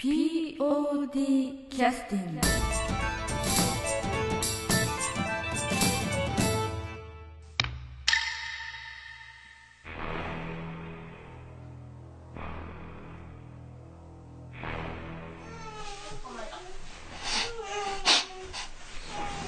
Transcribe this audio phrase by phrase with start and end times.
[0.00, 2.40] POD キャスティング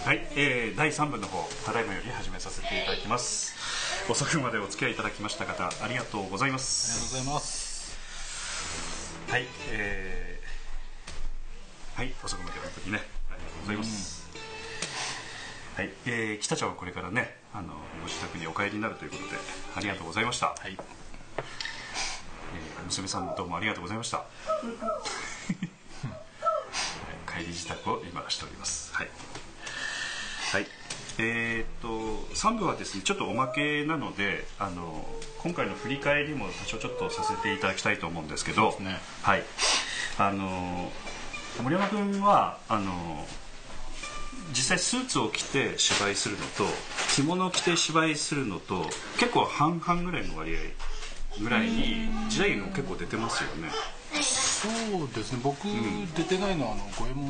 [0.05, 3.55] はい、えー、第3部の方ただいまより始めさせていただきます。
[4.11, 7.71] 遅くまでお付き合いいただきました方ありがとうございまありがとうすございます。
[9.31, 10.10] はいえー、
[12.01, 14.27] はい遅くまで本当にねありがとうございます、
[15.77, 19.37] はい、えー、北ちゃんはこれからねあのご自宅にお帰りになるということで
[19.77, 20.71] ありがとうございました、はい。
[20.71, 20.79] えー
[22.87, 24.25] 娘さんどうもありがとうございました。
[27.31, 28.95] 帰り支度を今しております。
[28.95, 29.09] はい、
[30.53, 30.67] はい、
[31.19, 31.89] えーっと
[32.35, 35.07] 3部はですねちょっとおまけなのであの
[35.43, 38.99] 今回の振り返りも多少ちょっとさせていただきたいと思うんですけどね。
[39.21, 39.43] はい。
[40.19, 40.91] あの
[41.59, 43.27] 森山君はあの
[44.51, 46.65] 実際スーツを着て芝居するのと
[47.15, 48.85] 着物を着て芝居するのと
[49.19, 53.71] 結構半々ぐらいの割合ぐらいに時代劇も結構出てますよね。
[54.61, 55.41] そうですね。
[55.43, 57.25] 僕、出てないのはあの五右衛門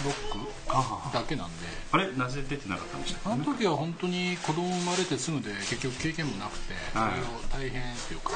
[0.00, 1.66] ロックだけなんで。
[1.92, 2.10] あれ？
[2.16, 3.36] なぜ出てなかったんでしあけ？
[3.36, 8.32] の時は本当に子供生まれてすぐで結局経験もなくて、それはいを大変っていうか、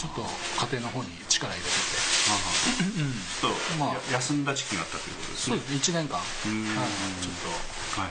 [0.00, 3.94] ちょっと家庭の方に力入れてて、ちょっと、まあ。
[3.94, 5.56] や休んだ時期があったということですね。
[5.60, 5.76] そうですね。
[5.76, 6.64] 一年間、はい、ん
[7.20, 7.44] ちょっ
[8.00, 8.10] はい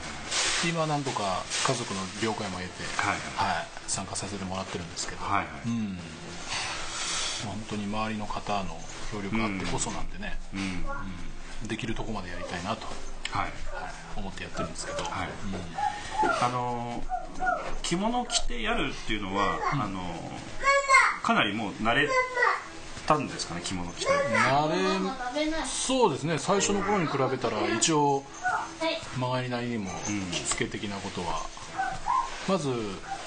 [0.62, 5.66] と今なんとか家族の了解も得て、はいはい、参加させてもらってるんですけど、はいはい。
[5.66, 5.98] うん。
[7.42, 8.78] まあ本当に周りの方の
[9.12, 10.38] 協力があってこそなんでね。
[11.66, 12.86] できるとこまでやりたいなと、
[13.30, 13.42] はい。
[13.42, 13.52] はい、
[14.16, 15.28] 思ってやってるんですけど、はい。
[16.22, 16.44] うん。
[16.44, 17.20] あのー
[17.82, 22.08] 着物着てやるっていうのは、あのーかなりもう慣れ
[23.06, 24.12] たんですかね着物着て。
[24.12, 24.68] 慣
[25.34, 26.38] れそうですね。
[26.38, 28.24] 最初の頃に比べたら一応
[29.18, 29.90] 曲がりなりにも
[30.32, 31.42] 着付け的なことは、
[32.48, 32.68] まず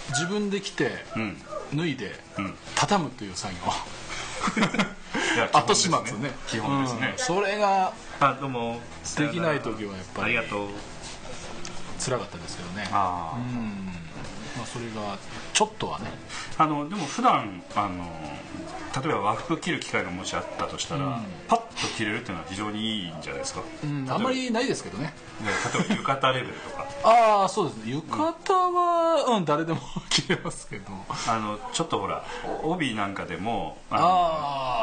[0.10, 1.38] 自分で着て、うん。
[1.76, 2.08] 脱いで、
[2.40, 2.56] ん。
[2.76, 3.62] 畳むという作業
[5.54, 6.32] 後始末ね。
[6.48, 7.10] 基本ですね。
[7.12, 7.18] うん。
[7.18, 8.82] それがあどうも。
[9.18, 10.68] できない時はやっぱりありがとう。
[12.00, 12.88] 辛かったですけどね。
[12.92, 13.38] あー。
[13.38, 13.86] うん。
[13.88, 13.93] ま
[14.64, 15.18] あそれが
[15.54, 16.06] ちょっとはね。
[16.58, 18.06] あのでも普段あの
[19.04, 21.14] 例えば和服着る機会がもしあったとしたら、うん。
[21.48, 25.06] パッと着れるっていうのは非常にいいんじゃないですか、うんあんまりないですけどね。
[25.06, 25.14] ね
[25.74, 26.88] 例えば浴衣レベルとか。
[27.04, 27.94] ああそうですね。
[27.94, 29.80] 浴衣は、うん、誰でも
[30.10, 30.92] 着れますけど。
[31.28, 32.24] あのちょっとほら
[32.64, 34.10] 帯なんかでもあのあ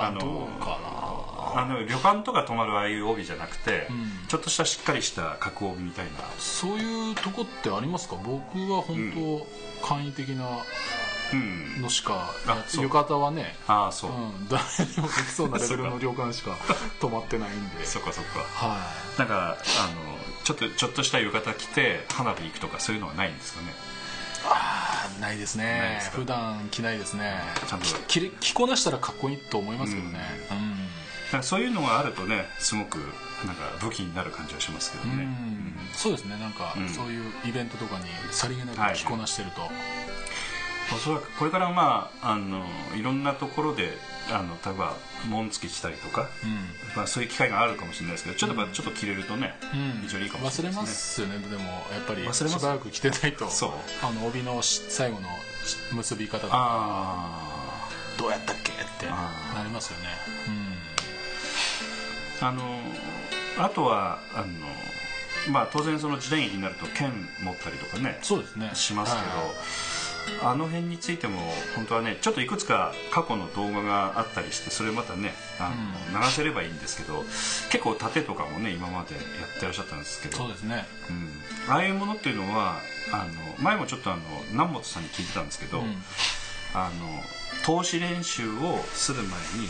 [0.04, 1.09] ああのどうかな
[1.56, 4.28] あの旅館とか泊まるああいう帯じゃなくて、ん。
[4.28, 6.12] ちょっとしたしっかりした角帯みたいな。
[6.38, 8.16] そういうとこってありますか？
[8.16, 9.46] 僕は本
[9.82, 10.46] 当、簡易的な
[11.32, 11.82] うん。
[11.82, 12.30] のしか
[12.74, 14.10] 浴衣はねああそう。
[14.10, 14.48] う、ん。
[14.48, 14.62] 誰
[14.94, 16.56] でもできそうなレベルの旅館しか
[17.00, 17.84] 泊まってないんで。
[17.86, 18.40] そっかそっか。
[18.40, 18.78] は
[19.18, 19.56] なんかあの
[20.44, 23.68] ちょっとちょっとした浴衣着て花火行くとかそういうのはないんですかね？
[23.68, 23.72] い
[24.46, 26.00] ああないですね。
[26.12, 27.34] 普段着ないですね。
[27.68, 27.86] ちゃんと。
[28.08, 30.18] き着こなしたらかっこいいと思いますけどね。
[30.48, 30.76] なん
[31.30, 32.96] かそういうのがあるとねすごく
[33.46, 35.74] なんか武器になる感じはしますけどうん、ね、うん。
[35.94, 36.38] そうですね。
[36.38, 36.88] なんか、うん。
[36.88, 38.94] そういうイベントとかにさりげなはい。
[38.94, 39.62] く着こなしてると、
[40.94, 43.96] おそらくこれからまああのいろんなところで
[44.30, 44.96] あの例えば
[45.28, 46.28] 紋付きしたりとか、
[46.96, 50.02] まあ、そういう機会があるかもしれないですけどちょっとちょっと着れるとね、うん。
[50.02, 51.38] 非常にいいかもし忘れまれないですすよね。
[51.38, 53.70] でもやっぱり忘れしばらく着てないとそう。
[54.02, 55.28] あの帯のし最後の
[55.64, 60.06] し結び方ねがあどうやったっけってなりますよね。
[60.48, 60.69] あ
[62.40, 62.62] あの
[63.58, 67.12] あとはあのまあ当然その時代劇になると剣
[67.42, 68.70] 持ったりとかねうんそうですね。
[68.74, 69.48] しますけど、はい。
[70.42, 71.40] あの辺についても
[71.74, 75.72] 本当はねちょっといくつか過去の動画があったりしてそれまたねあ
[76.12, 77.22] の、流せればいいんですけど
[77.70, 80.86] 結構盾とかもね今までやってらっしゃったんですけどそうですね。
[81.08, 82.76] うん、ああいうものっていうのは
[83.12, 83.26] あ
[83.58, 86.02] の前もちょっとあの南本さんに聞いてたんですけど、うん。
[86.74, 87.22] あの
[87.64, 89.30] 投資練習をする前
[89.60, 89.68] にい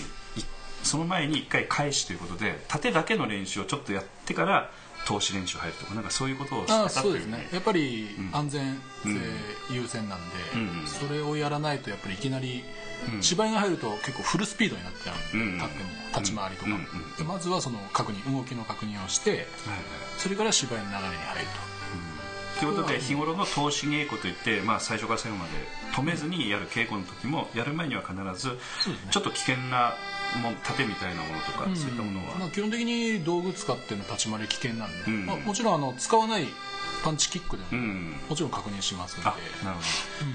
[0.82, 4.70] その前に一回返しということで盾だけの練習をちょっとやってから
[5.06, 7.48] 投資練習入るとかなんかそういうことをしてあたといううそですね。
[7.52, 8.36] やっぱりうん。
[8.36, 10.86] 安全性優先なんで、うん。
[10.86, 12.62] それをやらないとやっぱりいきなり
[13.14, 13.22] うん。
[13.22, 19.46] 芝居が入ると結構フルスピードになっちゃうんで、うん立っても立ち回りとか、うんまずはその確認動きの確認をして
[20.18, 21.70] それから芝居の流れに入ると。
[22.66, 25.50] いうことで日頃の投資稽古といって、まあ、最初から最後まで
[25.94, 28.58] 止めずにやる稽古の時もやる前には必ず
[29.10, 29.94] ちょっと危険な
[30.38, 35.26] もん盾みたいなものとか、そういったものは、まあ、基本的に道具使っての立ち回り危険なんで、うん。
[35.26, 36.46] まあ、もちろんあの使わない
[37.02, 37.82] パンチキックでも
[38.28, 39.30] もちろん確認しますので、
[39.64, 39.82] なるほ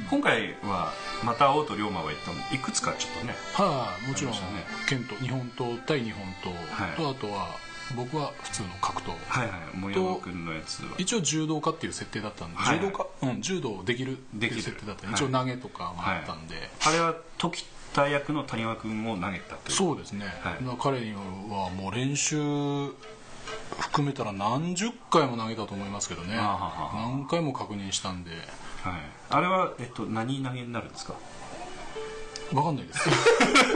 [0.08, 0.94] ど、うん、今回は
[1.24, 4.40] また王と龍馬は言ったのいくつかちょっとねはい、もちろん、ね、
[4.88, 6.56] 剣と日本刀対日本刀
[6.96, 7.66] と、はい、あとは
[7.96, 9.12] 僕は普通の格闘。
[9.28, 10.96] はいはい森山君のやつは。
[10.98, 12.78] 一応柔道家っていう設定だったんで、はい。
[12.80, 17.64] はい、柔道家、うん、柔道できるっていう設定だったんで一応投げとかもあったんで、はい、あれは時
[17.96, 22.38] 田役の谷川君を投げたそうですね、はい、彼はもう練習
[23.80, 26.36] 含めたら何十回も投げたと思いますけどね。
[26.36, 28.42] 何回も確認したんで、はい、
[29.30, 31.14] あれは、えっと、何投げになるんですか？
[32.52, 33.00] 分かんないです。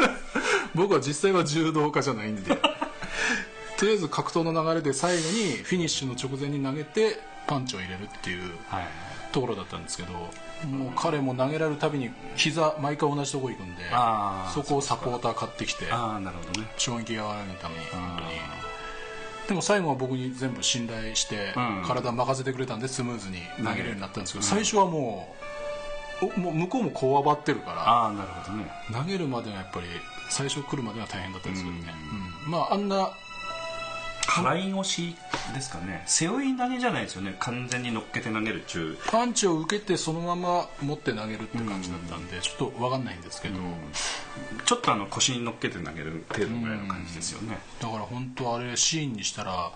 [0.76, 2.56] 僕は実際は柔道家じゃないんで。
[3.78, 8.52] とりあえず格闘の流れで最後にフィニッシュの直前に投げてパンチを入れるっていう
[9.32, 10.30] ところだったんですけど、
[10.68, 13.84] もう彼も投げられるたびに膝毎回同じとこ行くんで
[14.54, 18.30] そこをサポーター買ってきてあなるほど、ね、衝撃が和らげるために本当に
[19.50, 21.56] でも最後は僕に全部信頼して、
[21.88, 25.36] 体任せてくれたんでスムーズに投げれるようになったんですけど、最初はも
[26.22, 29.88] うもう向こうもこわばってるからあなるほど、ね、投げるまではやっぱり
[30.30, 31.58] 最初来るまでは大変だったんで。
[31.58, 31.94] すけどね、
[32.46, 33.10] うん、まああんな
[34.30, 35.16] 払い腰
[35.54, 37.36] ですかね背負い投げじゃないですよね。
[37.40, 43.74] 完全に乗っけて投げる中パンチを受けてそのまま持って投げるって感じだったんで、うん、ちょっと分かんないんですけど、うん、
[44.66, 49.72] ちょっとあの腰に乗っけて投げる程度ぐらいの感じですよね、だから本当あれシーンにしたら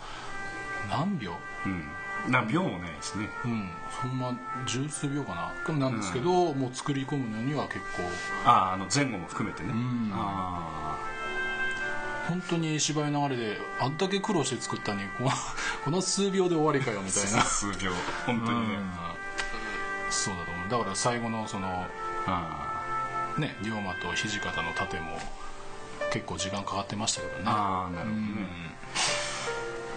[0.89, 1.31] 何秒？
[1.65, 1.83] うん。
[2.29, 3.27] 何秒もないですね。
[3.43, 3.69] うん。
[4.01, 5.75] そんな十数秒かな。
[5.75, 8.03] なんですけど、うん、もう作り込むのには結構。
[8.45, 11.12] あああの前後も含めてね、うん、ああ
[12.27, 15.31] 本当に芝居の流れであんだけ苦労して作ったのにこの
[15.83, 17.41] この数秒で終わりかよみたいな。
[17.41, 17.91] 数秒。
[18.25, 18.91] 本当にね、うん、
[20.09, 20.69] そうだと思う。
[20.69, 21.87] だから最後のその、
[23.37, 25.19] ね龍馬と土方の盾も
[26.11, 27.43] 結構時間かかってましたけどね。
[27.45, 28.27] ああなるほどね、
[28.67, 28.72] うん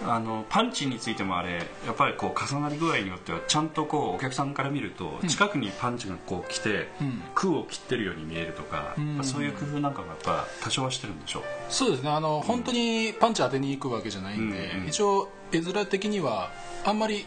[0.05, 1.53] あのパンチについてもあれ
[1.85, 11.43] やっぱりこう重なり具合によってはちゃんとこうお客さんから見ると近くにパンチがこう来て、うん、空を切ってるように見えるとか、うん、そういう工夫なんかもやっぱ多少はしてるんでしょう。
[11.69, 12.09] そうですね。
[12.09, 16.51] あの、うん、本当にパンチ当てに行くわけじゃないんで、うんうん、一応絵面的には
[16.85, 17.25] あんまり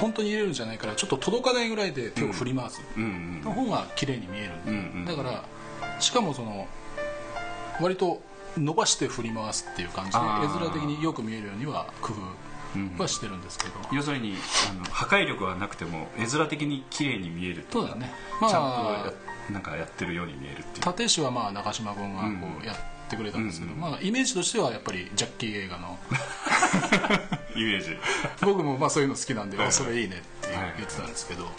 [0.00, 2.80] 本当に入れるんじゃないからちょっと届かないぐらいで手を振り回す。
[2.96, 5.44] の方が綺麗に見えるんで、だから
[6.00, 6.68] しかもその
[7.80, 8.20] 割と
[8.56, 10.20] 伸ばして振り回すっていう感じで絵
[10.60, 14.34] 面的によく見えるようには工夫はしてるんですけど、要するに
[14.70, 19.10] あの破壊力はなくても絵面的に綺麗に見えるそうだね、まあ、ちゃん
[19.48, 20.86] となんかやってるように見えるっていう。
[20.86, 22.28] 立石はまあ中島君がこ
[22.62, 22.76] うやっ
[23.08, 25.98] てくれたんですけど、うんうん、まあ、イメージとしてはやっぱりジャッキー映画の
[27.54, 27.96] イメージ。
[28.42, 31.52] 僕もまあそういうの好きなんで、はいはい、それいいねって言ってたんですけど、はい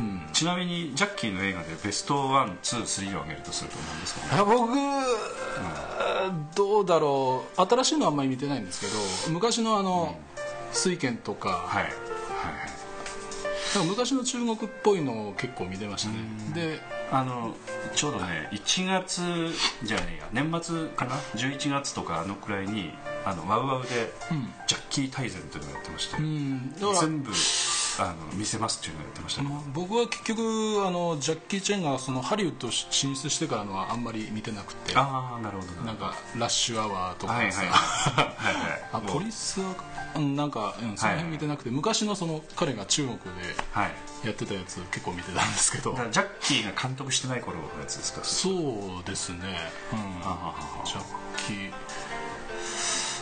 [0.00, 7.60] うん、ちなみにジャッキーの映画でベスト123を挙げるとすると何ですかね僕、うん、どうだろう。
[7.60, 11.82] 新しいのはあんまり見てないんですけど昔のあの、うん、水拳とか、はい。
[11.84, 11.92] はい
[13.78, 16.16] はい、昔の中国っぽいのを結構見てましたね。
[16.54, 16.80] で
[17.12, 17.54] あの
[17.94, 19.20] ちょうどね1月
[19.84, 22.92] じゃねえや年末かな？11月とかあのくらいに
[23.24, 23.88] あのワウワウで、
[24.66, 27.30] ジャッキー大全というのをやってまして、うん、全部
[28.00, 30.40] あの見せますっていうのをやってました、ね、僕は結局
[30.86, 34.92] あのジャッキー・チェンがそのハリウッド進出してからのはあんまり見てなくて。
[34.96, 37.62] ああなるほどなんかラッシュアワーとかさ、
[38.92, 39.74] あポリスは
[40.18, 43.20] なんか、うん、その辺見てなくて、はい、昔のその彼が中国で
[44.24, 45.94] やってたやつ結構見てたんですけど。
[46.10, 48.24] ジャッキーが監督してない頃のやつですか？
[48.24, 48.50] そ
[49.02, 49.38] うですね、
[49.92, 51.02] うん、ジャッ
[51.46, 51.72] キー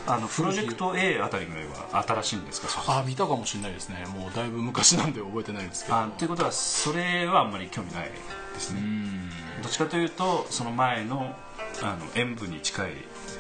[0.09, 2.69] あのプロジェクト A あたりぐらいは新しいんですか？
[2.89, 4.07] あ見たかもしれないですね。
[4.17, 5.99] もうだいぶ昔なんで覚えてないですけど。
[6.17, 8.11] ということはそれはあんまり興味ない
[8.55, 8.81] ですね。
[9.63, 11.35] どっちかというとその前の
[11.83, 12.93] あの演舞に近い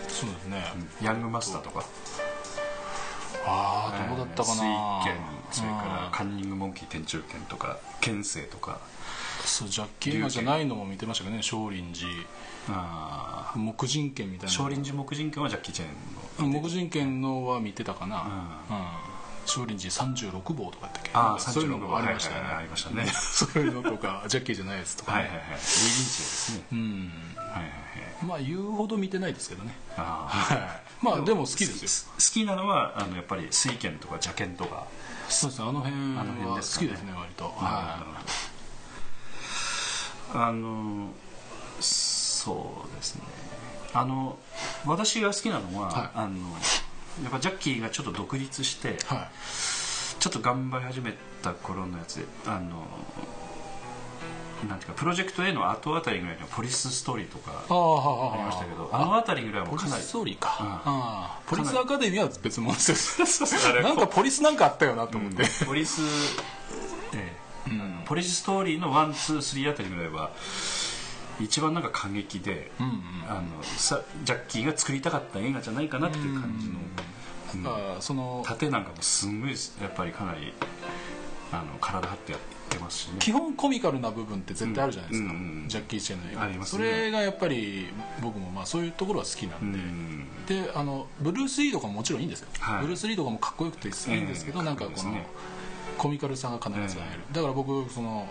[0.09, 0.63] そうですね、
[1.01, 1.85] うん、ヤングマスターとか。
[3.47, 4.63] ああどうだったかな、水
[5.05, 5.17] 拳
[5.51, 8.79] それからカンニングモンキー天中拳とか剣聖とか。
[9.45, 11.43] そうジャッキー映画じゃないのも見てましたけどね。
[11.43, 12.13] 少林寺
[12.75, 14.53] あ木人剣みたいな。
[14.53, 15.85] 少林寺木人剣はジャッキー・チェ
[16.47, 19.47] ンの木人剣のは見てたかな、うん。
[19.47, 21.11] 少林寺36号とかやったっけ？
[21.15, 23.07] ああそういうのがありましたね、はいはいはい、ありましたね。
[23.11, 25.47] そういうのとかジャッキーじゃないやつとか、ね、はいはいはい。
[25.49, 25.67] リーリンチで
[26.07, 27.13] すねうん。
[27.37, 27.71] はいはいはい。
[28.25, 29.75] まあ言うほど見てないですけどね。
[29.97, 32.13] あ、はい、まあでも好きですよ。
[32.17, 34.85] 好きなのはあのやっぱり水拳とか邪剣とか。
[35.29, 35.69] そうですね。
[35.69, 35.97] あの辺
[36.47, 37.45] は好きですね割と。
[37.45, 38.05] は
[40.31, 40.35] い。
[40.35, 41.11] あの
[42.39, 43.23] そうですね。
[43.93, 44.39] あの
[44.87, 46.39] 私が好きなのは、はい、あの
[47.25, 49.31] やっぱジャッキーがちょっと独立して、はい、
[50.21, 52.87] ちょっと頑張り始めた頃のやつであの
[54.69, 60.67] なんていうかプロジェクト A の後あたりぐらいのポリスストーリーとかありましたけどあのあたりぐらいはかなりスストーリーか、うん。
[60.67, 63.21] ああポリスアカデミーは別物です
[63.83, 66.03] なんかポリスなんかあったよなと思って、ポリス、
[67.15, 67.49] ええ。
[68.05, 70.31] ポリスストーリーの one two three あたりぐらいは
[71.41, 72.93] 一番なんか過激で、うんうん。
[73.29, 76.75] あのさジャッキーが作りたかった映画じゃないかなっていう感じの、
[77.55, 77.93] うん。
[77.95, 80.53] ああその殺陣なんかもすんごいやっぱりかなり
[81.53, 83.17] あの体張ってやってますしね。
[83.19, 85.69] 基本コミカルな部分って絶対あるじゃないですか、うんうんうん。
[85.69, 86.79] ジャッキー・チェンの映画。
[86.79, 86.85] ね。
[86.85, 87.87] れがやっぱり
[88.21, 89.73] 僕もまあそういうところは好きなうん
[90.47, 92.83] で、んであのブルース・リーとかももちろんいいんですよ、はい。
[92.83, 95.17] ブルース・リーとかもかっこよくて好きですけど、ええなんかこの
[95.97, 98.29] コミカルさが必ず入る、だから僕その、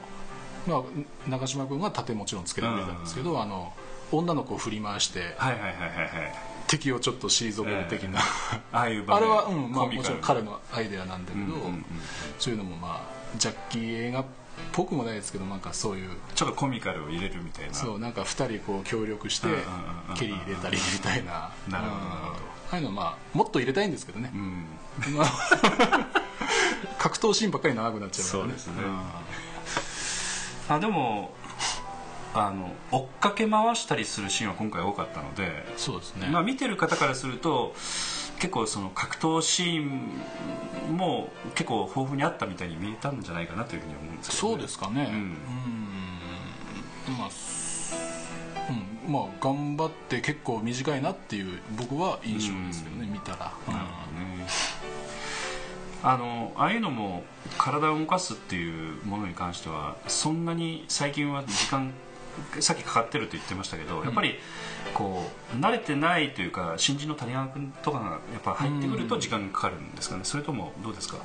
[0.68, 3.74] まあ、中島君が盾もちろんつけてくれたんですけど、あの
[4.12, 6.58] 女の子を振り回してはいはいはいはいはい。
[6.68, 8.20] 敵をちょっと退ける的な、
[8.74, 9.24] ああいう場面。
[9.24, 11.86] あれは、うんまあ、もちろん彼のアイデアなんだけど、うんうんうん
[12.38, 14.26] そういうのもまあジャッキー映画っ
[14.72, 17.74] ぽくもないですけどなんかそういうちょっとコミカルを入れるみたいな。
[17.74, 19.66] そうなんか2人こう協力してうんうんうん
[20.10, 20.16] うん。
[20.16, 21.32] 蹴り入れたりみたいな。
[21.34, 21.52] あ
[22.72, 24.66] あいうのまあもっと入れたいんですけどね、うん。
[25.16, 26.08] まあ
[27.00, 28.84] 格闘シーンばっかり長くなっちゃうからそうですね。
[28.84, 29.02] うん
[30.70, 31.32] あでも
[32.34, 37.74] あの追っかけ回したりするシーンは今回多かったので、そうですね、まあ、見てる方からすると
[38.40, 45.10] 結構その格闘シーンも結構豊富にあったみたいに見えたんじゃないかなというふうに思うんですけど、そうですかね。
[45.10, 45.38] うん。
[47.08, 47.18] うん。
[47.18, 47.96] まあす
[48.70, 49.12] うん。
[49.12, 54.46] まあ頑張って結構短いなっていう僕は印象ですけどね、見たら、なるほどね
[56.04, 57.24] あのああいうのも
[57.58, 61.92] 体を動かすっていうものに関してはそんなに最近は時間
[62.60, 64.36] さっきかかってると言ってましたけど、やっぱり
[64.94, 65.24] こ
[65.54, 71.18] う慣れてないというか新人の谷川君とかがやっぱ入ってくると時間がかかるんですかね、それともどうですか？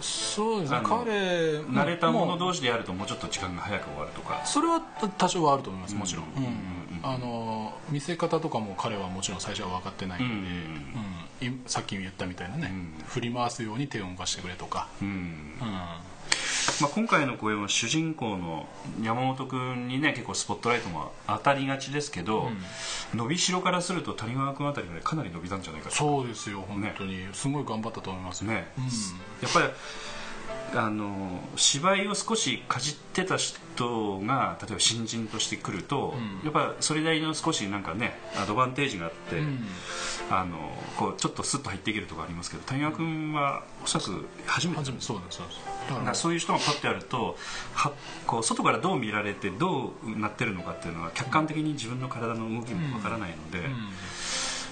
[0.00, 0.80] そうですね。
[0.82, 4.40] 彼慣れた者同士でやるともうちょっと時間が早く終わるとか。
[4.46, 4.80] それは
[5.18, 6.44] 多少はあると思いますもちろんうん。
[6.44, 11.50] うんあの見せ方とかも彼はもちろん最初は分かってないんで、うん。
[11.50, 11.54] うん。
[11.56, 13.04] いさっき言ったみたいなね、うん。
[13.06, 15.08] 振り回すように手を動かしてくれとか、うん。
[15.08, 15.68] うん。
[16.80, 18.68] まあ、今回の公演は主人公の
[19.02, 22.48] 山本君にね結構スポットライトも当たりがちですけど、
[23.14, 25.96] 伸びしろからすると谷川君あたりまでかなり伸びたんじゃないかと。
[25.96, 28.50] そうですよ本当に、すごい頑張ったと思いますよ。
[28.52, 28.84] ね、うん。
[28.84, 28.90] や
[29.48, 29.66] っぱり
[30.74, 36.44] あの芝居を少しかじってた人が例えば新人として来ると、うん。
[36.44, 39.64] やっぱそれなりの少しなんかねアドバンテージがあって、うん。
[40.30, 40.56] あの
[40.96, 44.78] こうちょっとスッと入っていけるとこありますけど谷川君はおそらく初めて。
[44.78, 45.40] 初めてそうです
[46.06, 47.36] だそういう人がパッてやると
[47.74, 47.92] は
[48.26, 53.74] こう外からどう見られてどうなってるのかっていうのは客観的に自分の体の動きもわからないので、うん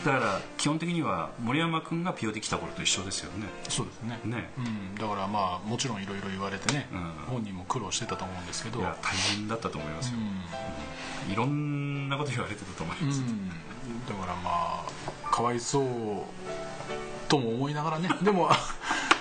[0.05, 3.47] だから基本的には森山君がピオで来た頃と一緒ですよね。
[3.69, 4.19] そうですね。
[4.25, 4.51] ね。
[4.57, 7.01] うん、だからまあもちろんいろいろ言われてね、うん。
[7.35, 8.81] 本人も苦労してたと思うんですけど。
[8.81, 10.19] いや大変だったと思いますよ、
[11.29, 13.49] ういろんなこと言われてたと思います、ん、うん、
[14.09, 15.85] だからまあかわいそう
[17.29, 18.09] とも思いながらね。
[18.23, 18.51] でも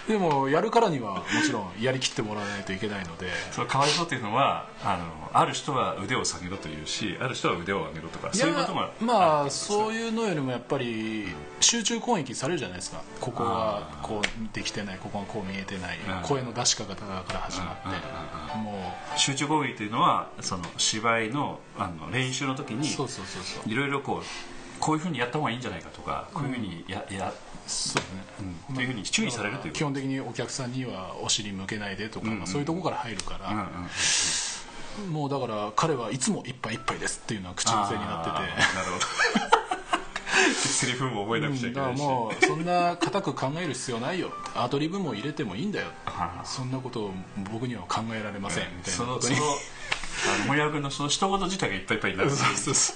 [0.10, 3.28] でもやるからにはもちろんやりきってもらわないといけないので。
[3.52, 11.28] そのかわいそうっていうのはあのある人は腕を下げろというしある人は腕を上げろとかそういうこともまあうそういうのよりもやっぱり
[11.60, 13.04] 集中攻撃されるじゃないですか。
[13.22, 14.08] ここがあー。
[14.08, 16.00] こうできてないここがこう見えてない。
[16.00, 17.76] うん声の出し方から始まっ
[18.50, 18.58] て。
[18.58, 22.88] も集中攻撃というのはその芝居のあの練習の時に
[23.68, 27.32] いろいろこうこういうふうにやった方がいいんじゃないかとかこういうふうにや,、や
[27.70, 28.04] そう
[28.44, 28.54] ね。
[28.70, 28.76] うん。
[28.76, 33.88] というふうに注意されるという基本的にお客さんにはお尻向けないでとか、そういうところから入るかうんうん
[35.08, 38.36] ら、もうだから彼はいつもいっぱいいっぱいですっていうのは口癖になってて。
[38.36, 39.60] なるほど。
[40.56, 44.32] セリフも覚えなくちゃいけだからないし、もうそんな固く考える必要ないよ。
[44.56, 45.88] アドリブも入れてもいいんだよ。
[46.06, 47.14] はあそんなことを
[47.52, 48.64] 僕には考えられません。
[48.78, 49.36] みたいそなことに。
[49.36, 52.30] のその森山君のその一言自体がいっぱいいっぱいになる。
[52.32, 52.96] そうそうそう。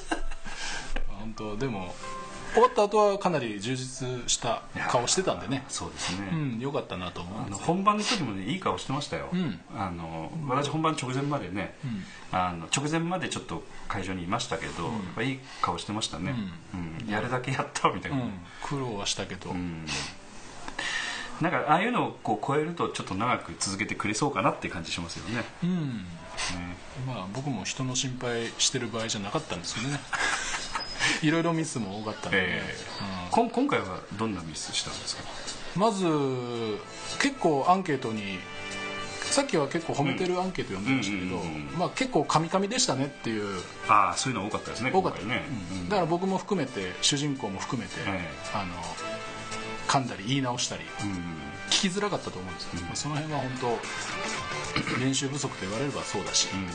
[1.20, 1.96] 本当でも
[2.54, 5.64] 終わった後はかなり充実した顔してたんでね。
[5.68, 9.60] そうですね、うんよかったなと思うんあのですよ本番の時もねいい顔してましたよ、うん。
[9.76, 12.04] あの私本番直前までね、ん。
[12.32, 16.36] あの直前までちょっと会場にいましたけど、やっぱいい顔してましたね、
[16.74, 17.10] うん。
[17.10, 18.32] やるだけやったみたいな、うん。
[18.62, 19.86] 苦労はしたけど、うん。
[21.42, 25.44] なんかああいうのをこう超えるとちょっと長く続けてくれそうかなっていう感じしますよね。
[25.64, 25.98] うん。
[25.98, 26.04] ね。
[27.08, 30.00] まあ僕も人の心配してる場合じゃなかったんですけどね
[31.22, 32.64] いろいろミスも多かったので、え
[33.32, 35.24] こん今回はどんなミスしたんですか？
[35.76, 36.06] うんまず
[37.20, 38.38] 結構アンケートに
[39.24, 41.80] さっきは結構褒めてるアンケート読んでましたけど、うんうんうんうん。
[41.80, 45.42] まあ、結構カミカミでしたねっていうああそういうの多かったですね多かった、ね、
[45.72, 45.90] うん。
[45.90, 48.74] だから僕も含めて主人公も含めて、えあの
[49.88, 50.84] 噛んだり言い直したり、
[51.74, 53.80] 聞きづらかったと思うんですよ、その辺は本当
[55.02, 56.66] 練習不足と言われればそうだし、うん。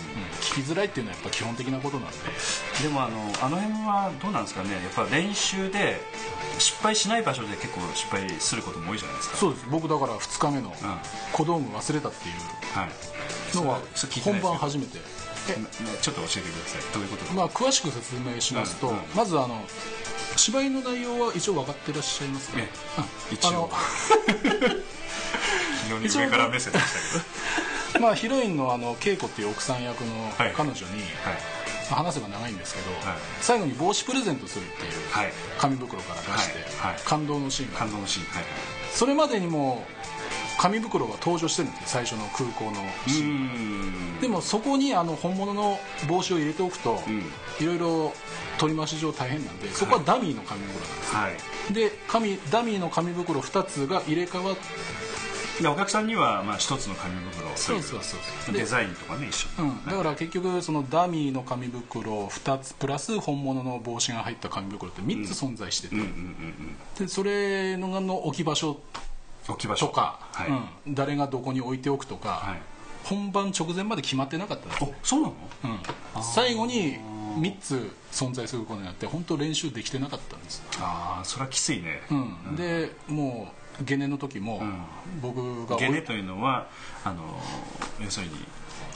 [0.40, 2.16] 聞きづらいっていうのはやっぱ基本的なことなんで。
[2.82, 4.72] でもあのあの辺はどうなんですかね。
[4.72, 6.00] やっぱ練習で
[6.58, 9.36] 失敗しない場所で結構失敗することも多いじゃないですか。
[9.36, 9.66] そうです。
[9.70, 10.74] 僕だから2日目の
[11.32, 13.80] 小道具忘れたっていうのは
[14.24, 14.98] 本番初めて
[15.54, 16.82] ちょっと教えてください。
[16.92, 19.62] どういうことまあ詳しく説明しますと、まずあの
[20.36, 22.68] 芝居の内容は一応分かってらっしゃいますか、ね、
[23.30, 23.70] 一応。
[25.84, 27.20] 非常に上から目線でした
[27.94, 28.04] けど。
[28.04, 30.70] まあヒロインのあの恵子っていう奥さん役の彼女に、
[31.22, 31.32] はい。
[31.32, 31.58] はい
[31.94, 34.92] 話せば長いんですけど、はい、最後に帽子プレゼントするっていう
[35.58, 36.92] 紙袋から出して、はい。
[36.92, 38.26] はい、感動のシーンが感動のシーン、
[38.92, 39.86] それまでにも
[40.58, 47.00] 紙袋が登場してるんですよ最初の空港のシーンでもそこにあの本物の帽子を入れておくと
[47.60, 48.12] いろいろ
[48.58, 51.28] 取り回し上大変なんでそこはダミーの紙袋なんです、は
[51.70, 54.60] い、で紙ダミーの紙袋2つが入れ替わって
[55.66, 58.16] お客さんにはまあ1つの紙袋そうそうそ
[58.52, 65.96] うデザインとかね一緒、うん、だから結局そのダミーの紙袋2つプラス本物の帽子が入った紙袋って3つ存在してて、
[66.98, 68.80] でそれのの置き場所
[69.56, 70.48] とか、はい、
[70.86, 72.58] うん、誰がどこに置いておくとか、はい、
[73.04, 75.34] 本番直前まで決まってなかったんですそうなの、
[76.16, 76.98] うん、最後に
[77.38, 80.62] 3つ存在することになって本当練習できてなかったんです。
[80.80, 84.60] ああそれはきついね、うん、うん、でもうゲネの時も、
[85.22, 86.66] 僕がゲネというのは
[87.04, 87.22] あの
[88.02, 88.32] 要するに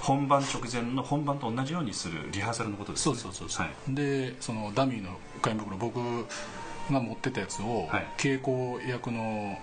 [0.01, 3.15] 本番直前の本番と同じようにするリハーサルのことですね。
[3.15, 6.01] そうそうそうそう、はい、でそのダミーの紙袋僕
[6.91, 9.57] が持ってたやつを、はい、稽古役の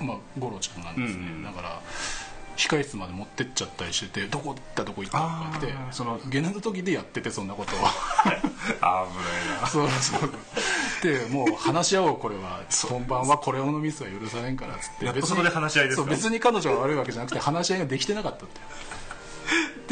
[0.00, 1.80] まあ、五郎ちゃんなんですね、うんうん、だから
[2.68, 7.78] 控室まで持ってっちゃったりしててどこ行ったどこ行ったとかってそのゲネの時でやっててそんなことを。
[7.80, 8.98] 危な
[9.56, 9.66] いな。
[9.66, 10.30] そうそう。
[11.02, 12.60] でもう話し合おうこれは。
[12.88, 15.06] 本番はこれのミスは許されんからっつって。
[15.06, 18.60] 別にそこで話し合いです別に彼女が悪いわけじゃなくて話し合いができてなかったって。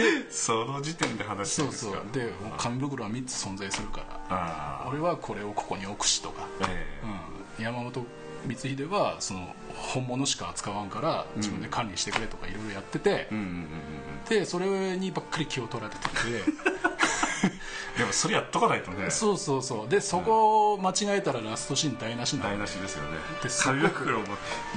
[0.02, 2.02] でその時点で話してそうそう。
[2.12, 4.84] で紙袋は3つ存在するから。
[4.88, 8.06] 俺はこれをここに置くしとか、えーうん、山本
[8.46, 13.28] 光秀はその本物しか扱わんから自分で管理してくれとかいろいろやってて、
[14.28, 16.08] でそれにばっかり気を取られてて
[17.98, 19.10] でもそれやっとかないとね。
[19.10, 19.88] そうそうそう。
[19.88, 23.18] でそこを間違えたらラストシーン台無し台無しですよね。
[23.42, 24.26] で紙袋も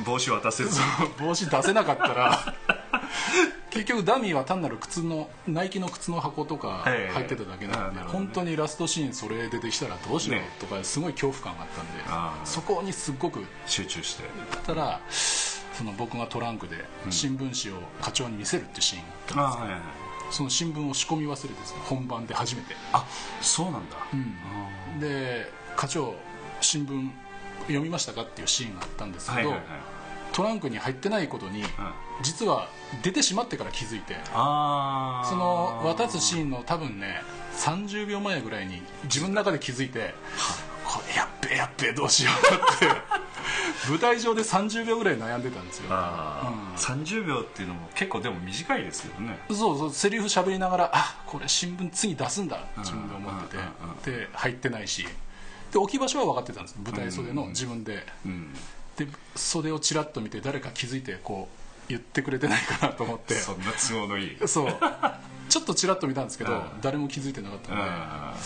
[0.06, 0.80] 帽子渡せず。
[1.20, 2.56] 帽子出せなかったら
[3.72, 14.24] 結局ダミーは単なる靴のナイキの靴の箱とか入ってただけなんで、本当にラストシーンそれ出てきたらどうしようとかすごい恐怖感があったんで、そこにすっごく集中して
[14.66, 21.56] たらその僕がトランクで新聞紙を課長に見せるっていうシーンがあったんですけど、その新聞を仕込み忘れて
[21.86, 22.76] 本番で初めて。
[22.92, 23.06] あ
[23.42, 26.14] そうなんだ、うん、で課長
[26.60, 27.10] 新聞
[27.68, 29.54] 読みましたかっていうシーンがあったんですけど、
[30.34, 31.64] トランクに入ってないことに、
[32.22, 32.68] 実は
[33.04, 34.32] 出てしまってから気づいてそ
[35.36, 37.22] の渡すシーンの多分ね
[37.58, 40.14] 30秒前ぐらいに自分の中で気づいて
[40.86, 42.88] これやっべえやっべえどうしようって
[43.90, 45.96] 舞台上で30秒ぐらい悩んでたんですよ、うん、
[46.76, 49.40] 30秒っていうのも結構でも短いですよね。
[49.50, 54.12] そうそうセリフ喋りながらあこれ新聞次出すんだ自分で思ってて。
[54.12, 55.08] で入ってないし。
[55.72, 58.54] で置き場所は分かってたんです舞台袖の自分で、うん、
[58.98, 63.36] で袖をちらっと見て誰か気づいてこう言ってくれてないかなと思って。
[63.36, 64.38] そんな都合のいい。
[64.48, 64.74] そう。
[65.50, 68.42] ちょっとちらっと見たんですけど誰も気づいてなかったので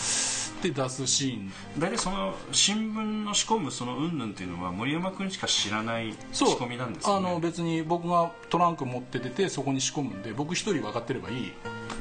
[0.72, 1.52] で出すシーン。
[1.78, 11.52] 大体その新聞の仕込むそのうんぬんっていうのは森山君しか知らない仕込みなんですよ、ね、あの別に僕がトランク持って出てそこに仕込むんで僕一人分かってればいい。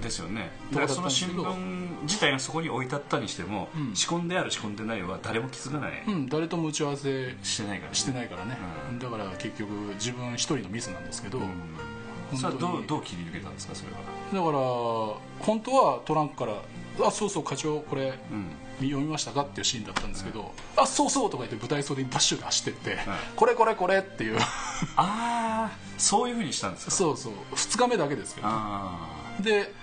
[0.02, 0.52] ですよね。
[0.72, 8.58] だからその新聞自体がそこに置いてあったにしても、うん、仕込んである仕込んでないは誰も気づかない、うん、誰とも打ち合わせしてないから、ね、してないからね、
[8.92, 13.98] うん、だから結局自分一人のミスなんですけど、うん、それはどうどう切り抜けたんですかそれは？
[14.34, 16.54] だから本当はトランクから
[17.04, 18.18] 「あそうそう課長これ、
[18.80, 23.00] 読みましたか?」っていうシーンだったんですけど「あそうそう」とか言って舞台袖にダッシュで走ってって
[23.36, 24.40] 「これこれこれ」っていう。
[24.40, 24.46] あ
[24.98, 26.92] あそういうふうにしたんですか？
[26.92, 27.34] そうそう。
[27.54, 28.54] 2日目だけですけど、ね、
[29.40, 29.74] で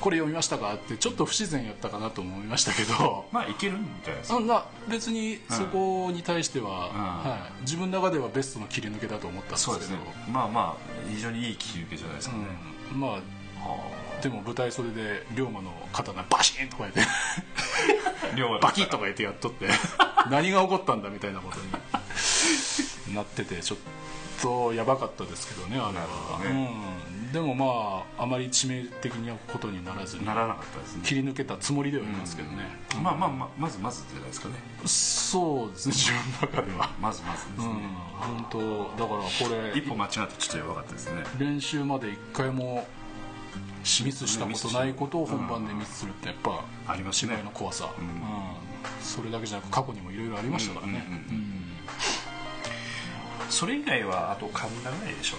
[0.00, 3.26] これ読みましたかってちょっと不自然やったかなと思いましたけど。
[3.32, 4.40] まあいけるんじゃないですか？
[4.40, 7.30] な別にそこに対しては、うん。
[7.30, 9.86] はい、自分の中ではベストの切り抜けだと思ったんですけど、ね、
[10.30, 12.44] まあまあ非常にいい切り抜けじゃないですかね、
[12.92, 13.20] うん、まあ
[14.22, 17.00] でも舞台袖で龍馬の刀バシーンとか言って。
[18.60, 19.68] バキッとか言ってやっとって。
[20.30, 23.14] 何が起こったんだみたいなことに。
[23.14, 23.78] なっててちょっ
[24.42, 26.70] とやばかったですけどねあれは、ね、
[27.22, 27.32] うん。
[27.32, 30.26] でもまああまり致命的なことにならずに。
[30.26, 31.02] ならなかったですね。
[31.04, 32.64] 切り抜けたつもりではいますけどね、
[33.02, 34.54] まあまあまあまずまずじゃないですかね。
[34.84, 36.90] そうですね自分の中では。
[37.00, 37.74] まずまずですうん。
[37.74, 37.82] ね、
[38.20, 39.78] 本当だからこれ。
[39.78, 41.24] 一歩間違ったらちょっとやばかったですね。
[41.38, 42.86] 練習まで一回も
[44.04, 47.32] ミスしたことないことを本番でミスするってやっぱありますね。
[47.32, 48.04] 芝居の怖さ、うん。
[48.04, 48.64] うん
[49.00, 51.06] それだけじゃなく過去にもいろいろありましたからね、
[53.48, 55.36] それ以外はあと神田ぐらいでしょ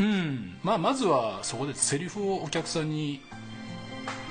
[0.00, 0.58] うん。
[0.62, 3.20] まあ、まずはそこでセリフをお客さんに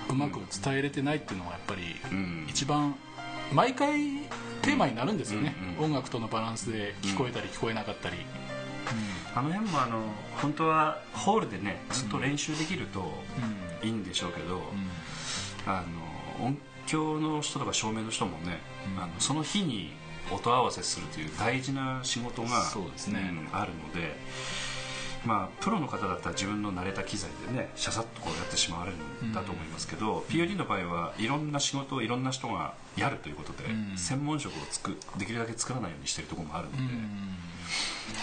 [0.10, 2.48] うまく伝えれてないっていうのがやっぱりうん。
[2.50, 2.96] 一番
[3.52, 4.18] 毎回
[4.62, 8.18] テーマになるんですよね、音楽とのバランスで聞こえたり聞こえなかったり、
[9.34, 10.04] あの辺もあの
[10.42, 13.88] 本当はホールでねずっと練習できるとうん。
[13.88, 14.62] いいんでしょうけど、うん。
[15.66, 15.84] あ
[16.40, 18.60] の音響の人とか照明の人もね、
[18.96, 19.04] うん。
[19.04, 19.92] あのその日に
[20.32, 23.20] 音合わせするという大事な仕事がそうですね。
[23.20, 24.16] んあるので、
[25.26, 33.98] まあ、プロの方だったら自分の慣れた機材でねシャサッとこうやってしまわれるんだと思いますけど、POD の場合はいろんな仕事をいろんな人がやるということで、うん。
[33.98, 37.42] 専門職をつくできるだけ作らないようにしてるところもあるので、うん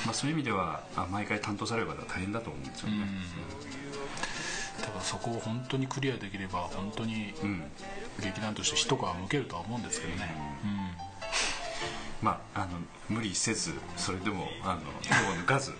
[0.04, 3.06] まあ、そういう意味ではあ毎回担当される方は大変だと思うんですよね。
[4.80, 7.64] だからそこを本当にクリアできれば本当にうん。
[8.20, 10.34] 劇団として一皮むけるとは思うんですけどね、
[12.20, 15.72] まあ、あの無理せずそれでもあの手を抜かず。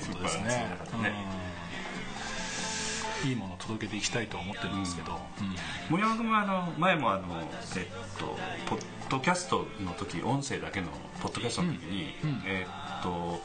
[0.00, 1.12] そうですまあねね。
[3.24, 3.28] うん。
[3.28, 5.54] いいものを届けていきたいと思ってるんですけど、うん。
[5.90, 7.24] 森山君はあの前もあの、
[7.76, 7.86] えっ
[8.18, 8.80] と、ポッ
[9.10, 10.86] ドキャストの時音声だけの
[11.22, 12.30] ポッドキャストの時に、うん。
[12.30, 13.40] うんえっと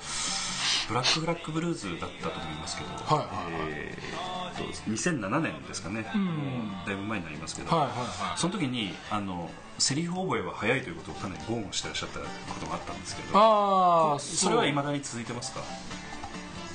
[0.89, 3.27] ブラック・ブラック・ブルーズだったと思いますけど、はい
[3.71, 6.71] えーっと2007年ですかね、うん。
[6.85, 8.39] だいぶ前になりますけど、はいはいはい。
[8.39, 12.25] その時にあのセリフ覚えは早いということをかなり豪語してらっしゃったこ
[12.61, 15.61] とがあったんですけどああそれはいまだに続いてますか？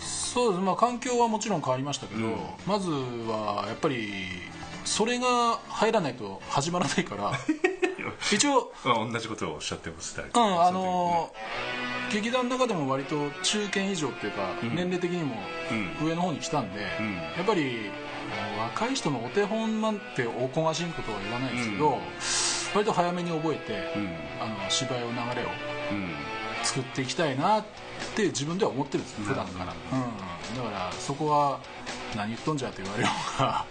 [0.01, 0.63] そうです。
[0.63, 2.37] まあ環境はもちろん変わりましたけど、うん。
[2.67, 4.13] まずはやっぱり
[4.85, 7.33] それが入らないと始まらないから
[8.33, 11.33] 一応まあ同じことをおっしゃってますねうんあの
[12.13, 14.77] 劇団の中でも割と中堅以上っていうか、うん。
[14.77, 15.35] 年齢的にも
[15.71, 16.09] うん。
[16.09, 17.15] 上の方に来たんで、うん。
[17.15, 17.91] やっぱり
[18.59, 21.99] 若い人のお手本なんておこがしいことは言わないですけど、うん。
[22.75, 24.17] 割と早めに覚えて、うん。
[24.43, 25.49] あの芝居の流れを
[25.93, 26.15] うん
[26.63, 27.65] 作っていきたいなっ
[28.15, 31.61] て自分では思ってるんです普段から、うん、だからそこは
[32.17, 33.65] 何言っとんじゃって言われようが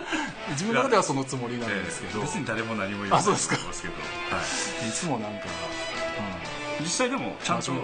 [0.50, 3.24] 自分の中ではそのつもりなんですけど、ええ別に誰も何も言わない。
[3.24, 4.40] と思いますけど、は
[4.86, 5.46] い、いつもなんか、
[6.80, 7.76] 実際でもちゃんと、え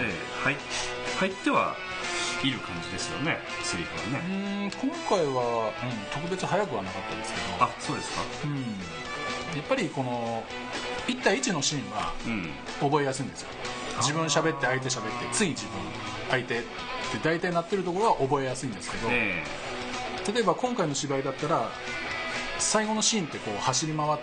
[0.00, 0.56] え入
[1.20, 1.76] 入っては
[2.42, 5.72] いる感じですよねセリフはうね、ん、今回は、うん、
[6.12, 7.64] 特別早くはなかったですけど。
[7.64, 8.22] あそうですか。
[8.44, 8.56] うん、
[9.56, 10.44] やっぱりこの
[11.06, 12.50] 1対1のシーンはうん。
[12.80, 13.48] 覚えやすいんですよ
[14.00, 15.72] 自分喋って相手喋ってつい自分
[16.30, 16.66] 相手って
[17.22, 19.42] 大体なってるところは覚えやすいんですけど、え。
[20.32, 21.68] 例えば今回の芝居だったら
[22.58, 24.22] 最後のシーンってこう走り回って、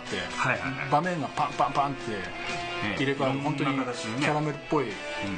[0.90, 2.96] 場面がパンパンパンってええ。
[2.96, 4.86] 入れ替わる、本当にキャラメルっぽい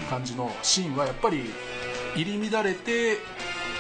[0.09, 1.50] 感じのシーンはやっぱり
[2.14, 3.18] 入り乱れて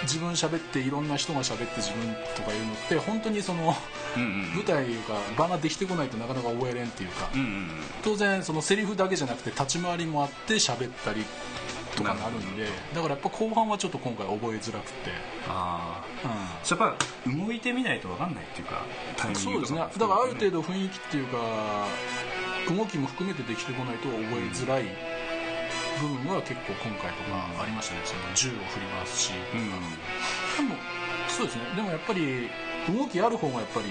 [0.02, 3.74] 自分喋っていろんな人が喋って自分とかいうのって本当にその
[4.16, 4.54] うんうん。
[4.54, 4.90] 舞台が
[5.36, 7.68] 場ができてこないとなかなか覚えれんっていうか、うんうん
[8.02, 11.22] 当然そのセリフだけじゃなくて立ち回りもあって喋ったり
[11.94, 15.10] とかなるんでだからやっぱ後半はちょっと今回覚えづらくて、
[15.48, 18.84] ああうそれやっぱ動いてみないと分かんないっていうか
[19.34, 19.80] そうですね。
[19.80, 21.38] だからある程度雰囲気っていうか
[22.74, 24.84] 動きも含めてできてこないと覚えづらい
[26.00, 28.00] 部分は結構今回とかありましたね。
[28.04, 29.68] その銃を振りますし、うん。
[29.68, 30.80] でも
[31.28, 31.64] そうですね。
[31.76, 32.48] でもやっぱり
[32.88, 33.86] 動きある方がやっぱり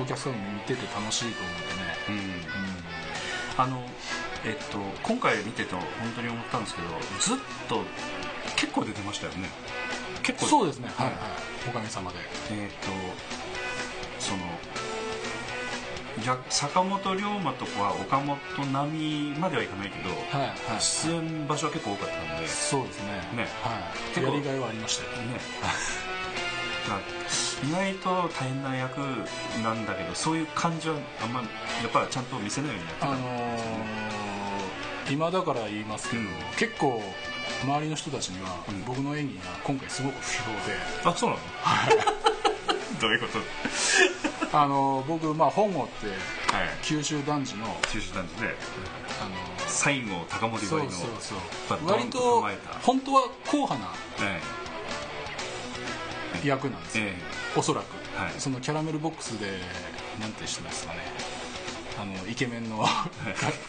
[0.00, 2.22] お客さんも見てて楽しいと思うんでね、
[3.56, 3.64] うん。
[3.64, 3.82] あの
[4.44, 5.82] えっと今回見てて本
[6.14, 6.88] 当に思ったんですけど
[7.20, 7.36] ずっ
[7.68, 7.82] と
[8.54, 9.50] 結構出てましたよね。
[10.22, 10.46] 結構。
[10.46, 10.88] そうですね。
[10.94, 11.16] はいはい。
[11.68, 12.18] おかげさまで。
[12.50, 13.35] えっと
[16.48, 18.38] 坂本龍馬とか岡本
[18.72, 20.80] 並みまではいかないけど、はいはい。
[20.80, 22.48] 出演場所は結構多かったんで。
[22.48, 23.12] そうですね。
[23.34, 23.48] ね。
[23.62, 23.82] はい。
[24.14, 24.32] 結構。
[24.34, 25.10] やりがいはありましたよ。
[25.22, 25.40] ね。
[26.88, 27.00] まあ
[27.66, 28.98] 意外と大変な役
[29.62, 31.46] なんだけどそういう感じはあんまや
[31.88, 33.06] っぱりちゃんと見せないようにやってた。
[33.12, 33.56] あのー
[35.08, 36.28] 今だから言いますけど、うん。
[36.58, 37.00] 結構
[37.64, 38.84] 周りの人たちには、うん。
[38.84, 40.58] 僕の演技が今回すごく不評で。
[41.04, 41.42] あそうなの？
[43.00, 44.25] どういうこと？
[44.52, 46.68] あのー僕、まあ、本郷ってはい。
[46.82, 48.32] 九州男児の、中止なんで
[49.20, 51.38] あのー西郷隆盛そう割りのそうそう。
[51.70, 54.40] バッドンと割と本当は硬派なえ
[56.48, 57.58] 役なんですよ、ええ。
[57.58, 57.84] おそらく、
[58.18, 58.32] はい。
[58.38, 59.58] そのキャラメルボックスで
[60.20, 61.00] なんて人ですかね。
[61.98, 62.84] あのイケメンの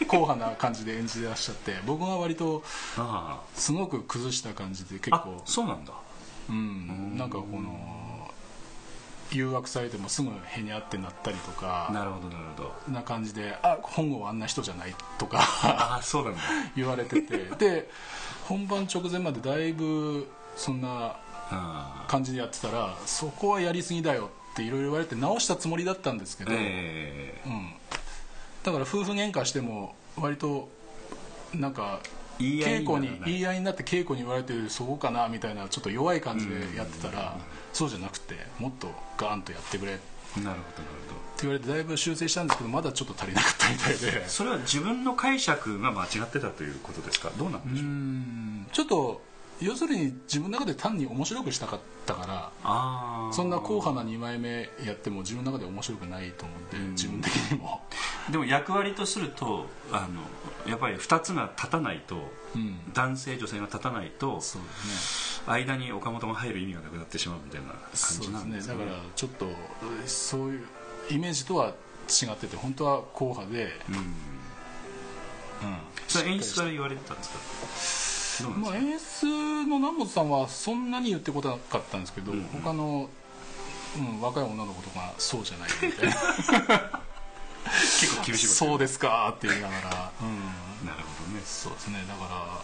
[0.06, 2.62] 硬派な感じで演じてらっしゃって僕は割と
[2.98, 5.92] あすごく崩した感じで結あ構そうなんだ。
[6.50, 7.16] うん。
[7.16, 7.97] なんかこの
[9.32, 12.92] 誘惑されてもすぐへにゃってなったりとかなるほどなるほど。
[12.92, 16.40] な感じで「あ本郷はあんな人じゃない」とかああそうなんだ。
[16.76, 17.36] 言われてて。
[17.58, 17.90] で
[18.46, 21.16] 本番直前までだいぶそんな
[21.50, 27.72] あ感じでやってたらそこはやりすぎだよっていろいろ言われて直したつもりだったんですけど、えうん、
[28.64, 30.68] だから夫婦喧嘩しても割と
[31.54, 32.00] なんか
[32.38, 37.36] 言い合い稽古に言い合いになって稽古に言われてそうかなみたいなちょっと弱い感じでやってたら
[37.72, 39.92] そうじゃなくてもっとガーンとやってくれ。
[39.94, 40.02] って
[40.38, 41.18] えなるほどなるほど。
[41.42, 44.28] 言われてだいぶ修正したんですけどまだちょっと足りなかったみたいで。
[44.28, 47.30] それは自分の解釈が間違ってたということですか？
[47.38, 48.66] どうなんでしょう、うん。
[48.72, 49.22] ちょっと
[49.60, 57.80] 要するに自分の中で単に面白くしたかったからそんな硬派な2枚目やっても自分の中で面白くないと思うんで自分的にも。
[58.30, 62.78] でも役割とするとあのやっぱり2つが立たないと、うん。
[62.92, 65.52] 男性女性が立たないとそうですね。
[65.52, 67.80] 間に岡本が入る意味がなくなってしまうみたいな感
[68.20, 68.80] じなんですかね。
[68.80, 69.46] だからちょっと
[70.06, 70.66] そういう
[71.10, 73.94] イメージとは違ってて本当は硬派で、うん。
[73.96, 74.04] うん。
[76.06, 78.07] それ演出から言われてたんですか？
[78.44, 79.26] まあ、演出
[79.66, 83.08] の南本さんはそんなに言ってことなかったんですけど、うん他の、
[83.96, 85.68] うん、若い女の子とかそうじゃない。
[85.82, 86.14] みたいな
[88.00, 90.24] 結構厳しいことそうですかって言いながら、う
[90.84, 91.42] ん、なるほどね。
[91.44, 92.04] そうですね。
[92.08, 92.60] だから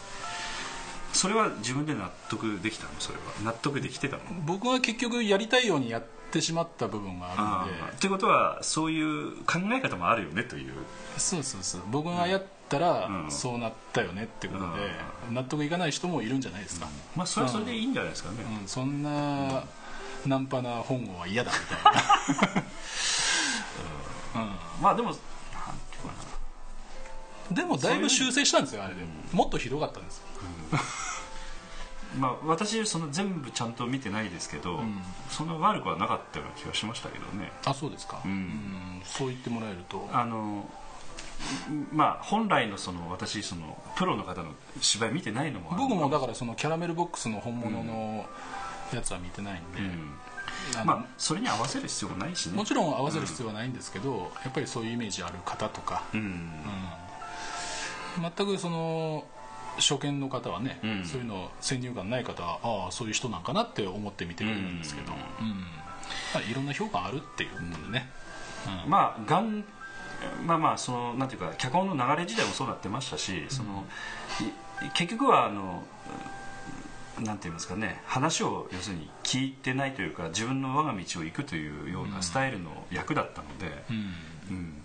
[1.12, 2.90] それは自分で納得できたの？
[2.98, 3.24] それは。
[3.44, 4.22] 納得できてたの？
[4.46, 7.82] 僕は結局やりたいようにやってしまった部分がああるので。
[7.84, 10.72] あってことはそういう考え方もあるよねという。
[11.16, 11.82] そうそうそう。
[11.90, 13.30] 僕がやったらうん。
[13.30, 14.66] そうなったよねってことで、
[15.30, 19.64] 納得いかない人もいるんじゃないですか、まあそれはそれでいいんじゃないですかね、うん、そんな
[20.26, 21.92] ナンパな本郷は嫌だみたいな、
[24.80, 25.24] まあでもなんてい
[26.04, 26.14] うか
[27.50, 29.02] うん、でもだいぶ修正したんですよあれで。
[29.32, 30.18] もっとひどかったんです。
[30.18, 30.24] よ
[30.72, 30.80] な
[32.18, 35.02] まあ私その全部ちゃんと見てないですけど、ん。
[35.30, 37.52] そんな悪くはなかったような気がしましたけどね。
[37.64, 38.30] あそうですか、うん。
[38.30, 39.02] うん。
[39.04, 40.08] そう言ってもらえると。
[40.12, 40.68] あの
[41.92, 48.26] まあ本来のその私そのプロの方の芝居見てないのも僕もだからそのキャラメルボックスの本物の
[48.92, 50.86] やつは見てないんで、うん。
[50.86, 52.56] まあそれに合わせる必要もないしね。
[52.56, 56.20] もちろん合わせる必要はないんですけど、やっぱりそういうイメージある方とか、うん、
[58.16, 58.32] うん。
[58.36, 59.24] 全くその
[59.78, 61.04] 初見の方はね、うん。
[61.04, 65.50] そういうの先入観ない方はああそういう人なんかなって思って見てくれるんですけど、ううん。
[66.34, 68.08] まあ、いろんな評価あるっていうことでね、
[68.84, 68.90] うん。
[68.90, 69.64] まあがん
[70.44, 73.84] まあまあそのなんていうか脚本の流れ自体もそうなってましたし、その
[74.84, 75.82] い結局はあの
[77.20, 83.96] なんて言いますかね話を要するに聞いてないというか自分の我が道を行くというようなスタイルの役だったので、うん。
[84.56, 84.82] うん。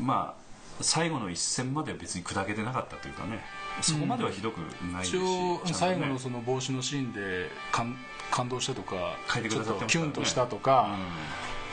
[0.00, 3.40] まあ最後の一戦までは別に砕けてなかったというかね
[3.80, 4.58] そこまではひどく
[4.92, 5.74] ないですし、一応ちゃんとね。
[5.74, 7.96] 最後のその帽子のシーンで感
[8.30, 10.96] 感動したとかちょっとキュンとしたとか、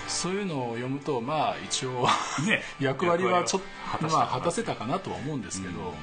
[0.08, 2.08] そういうのを読むとまあ一応
[2.40, 3.62] うんね 役割はちょっ
[4.00, 5.86] とまあ果たせたたかなとは思うんですけど、うん。
[5.88, 5.94] うん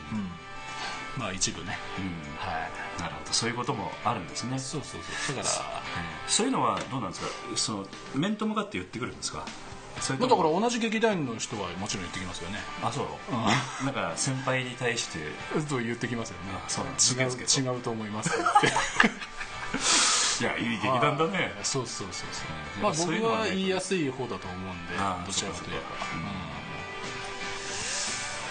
[1.18, 2.38] まあ一部ね、うん。
[2.38, 3.32] はなるほど。
[3.32, 4.56] そういうこともあるんですね。
[4.56, 5.36] い、そうそうそう。
[5.36, 5.82] だから
[6.26, 7.28] そういうのはどうなんですか？
[7.56, 9.44] その面と向かって言ってくるんですか？
[10.08, 12.58] だから同じ劇団員の人はもちろん言ってきますよね。
[12.82, 13.06] あそう、
[13.84, 15.18] なんか先輩に対して。
[15.68, 16.52] と言ってきますよね。
[16.66, 17.60] あそうなんです。
[17.60, 18.72] 違う違うと思いますって
[20.40, 21.52] いやいい劇団だね。
[21.62, 24.94] そうそうそうそう、うんまあ僕は言いやすい方だと思うんで
[25.26, 26.04] どちらかといえばそうか。
[26.04, 26.22] そう
[26.56, 26.62] か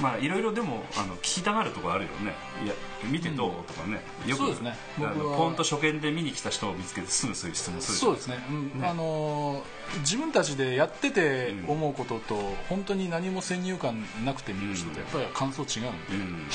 [0.02, 2.34] まあいろいろでもあの聞きたがるところあるよね。
[2.66, 4.02] いや見てどう、とかね。
[4.26, 4.76] よくそうですね。
[5.00, 8.86] あポンと初見で見に来た人を見つけてすぐそういう質問するそうですね、うん。
[8.86, 9.64] あのー
[10.00, 12.36] 自分たちでやっててうん思うことと、
[12.70, 16.54] 本当に何も先入観なくて見る人とやっぱり感想違うんで、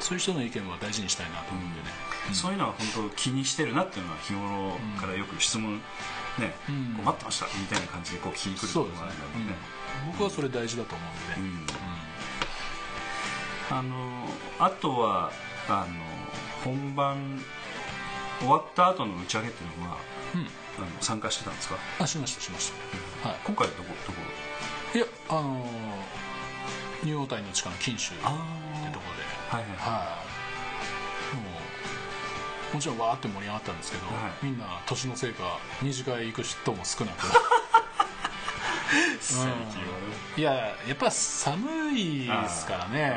[0.00, 1.86] そういう人の意見は大事にしたいなと思うんでね、
[2.32, 5.80] そういうのは本当気にしてるなっていうのは日頃からよく質問
[6.38, 6.94] ね、うん。
[6.96, 9.56] こう待ってましたみたいな感じでこう聞きに来るところがあるのでね、
[10.04, 10.12] うん。
[10.12, 11.04] 僕はそれ大事だと思
[11.36, 11.70] うんで、
[13.70, 13.78] うん。
[13.78, 15.32] あのあとは
[15.68, 15.94] あの
[16.64, 17.40] 本番
[18.40, 19.96] 終わった後の打ち上げっていうのは
[20.34, 20.40] うん。
[20.40, 21.76] うんあの参加してたんですか？
[22.00, 22.70] あしましたしまし
[23.22, 23.38] た、はい。
[23.46, 24.20] 今回はどこどこ？
[24.94, 29.24] いやあのーニューオータニの地下の錦州ってところで。
[29.48, 30.25] はいはいはい。
[30.25, 30.25] もう
[32.76, 34.12] もちろんわーって盛り上がったんですけど、は
[34.42, 34.44] い。
[34.44, 37.26] みんな年のせいか二次会行く人も少なく
[39.18, 39.64] 最近はね。
[40.36, 43.16] いややっぱ寒いですからね。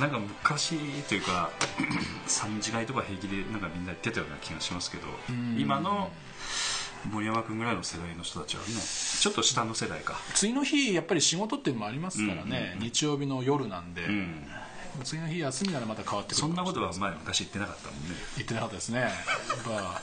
[0.00, 0.76] なんか昔
[1.08, 1.50] というか
[2.26, 5.56] 3次会とか平気でなんかみんなやってたような気がしますけどん。
[5.56, 6.10] 今の
[7.12, 10.18] 森山君ぐらいの世代の人たちはねちょっと下の世代か。
[10.34, 12.82] 次の日やっぱり仕事っていうのもありますからね、うん。
[12.82, 14.48] 日曜日の夜なんで、うん
[15.02, 18.14] 次の日休みならまた変わってくるそんなことは前昔言ってなかったもんね。
[18.36, 19.00] 言ってなかったですね。
[19.00, 19.10] やっ
[19.64, 20.02] ぱ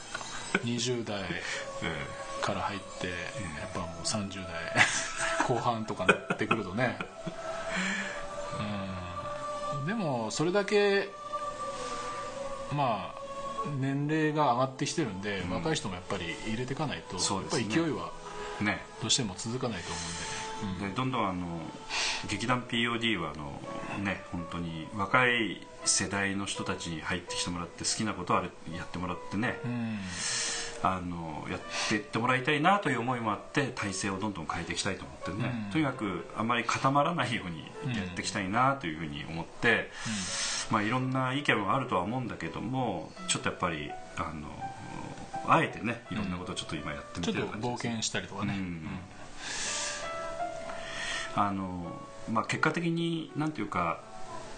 [0.64, 1.24] 20代
[1.82, 2.06] え
[2.42, 3.14] から入ってや
[3.68, 4.44] っぱもう30代
[5.48, 6.98] 後半とかなってくるとね。
[9.80, 9.86] うん。
[9.86, 11.08] でもそれだけ
[12.72, 13.22] まあ
[13.78, 18.10] 年齢が上がってきてるんで、若い人もやっぱり入れていかないと、やっぱり勢いは
[19.00, 21.60] どうしても続かないと思うんで、でどんどんあの
[22.28, 23.38] 劇団 POD はあ
[23.98, 29.98] のね本当に若い世代の人たちに入ってきてもらって好きなことをあれやってもらってね、うん。
[30.84, 35.72] あのやっていってもらいたいなという思いもあって体制をどんどん変えていきたいと思ってね、うん。
[35.72, 37.50] とにかくあまり固まらないよう
[37.88, 39.90] にやっていきたいなというふうに思って、
[40.70, 44.48] まあ、いろんな意見はあるとは思うんだけどもちょっとやっぱりあの
[45.46, 48.88] あえてねいろんなことをちょっと今やってみてちょっと冒る感じです、険したりとかね、うん
[51.34, 51.92] あの
[52.30, 54.00] まあ、結果的になんていうか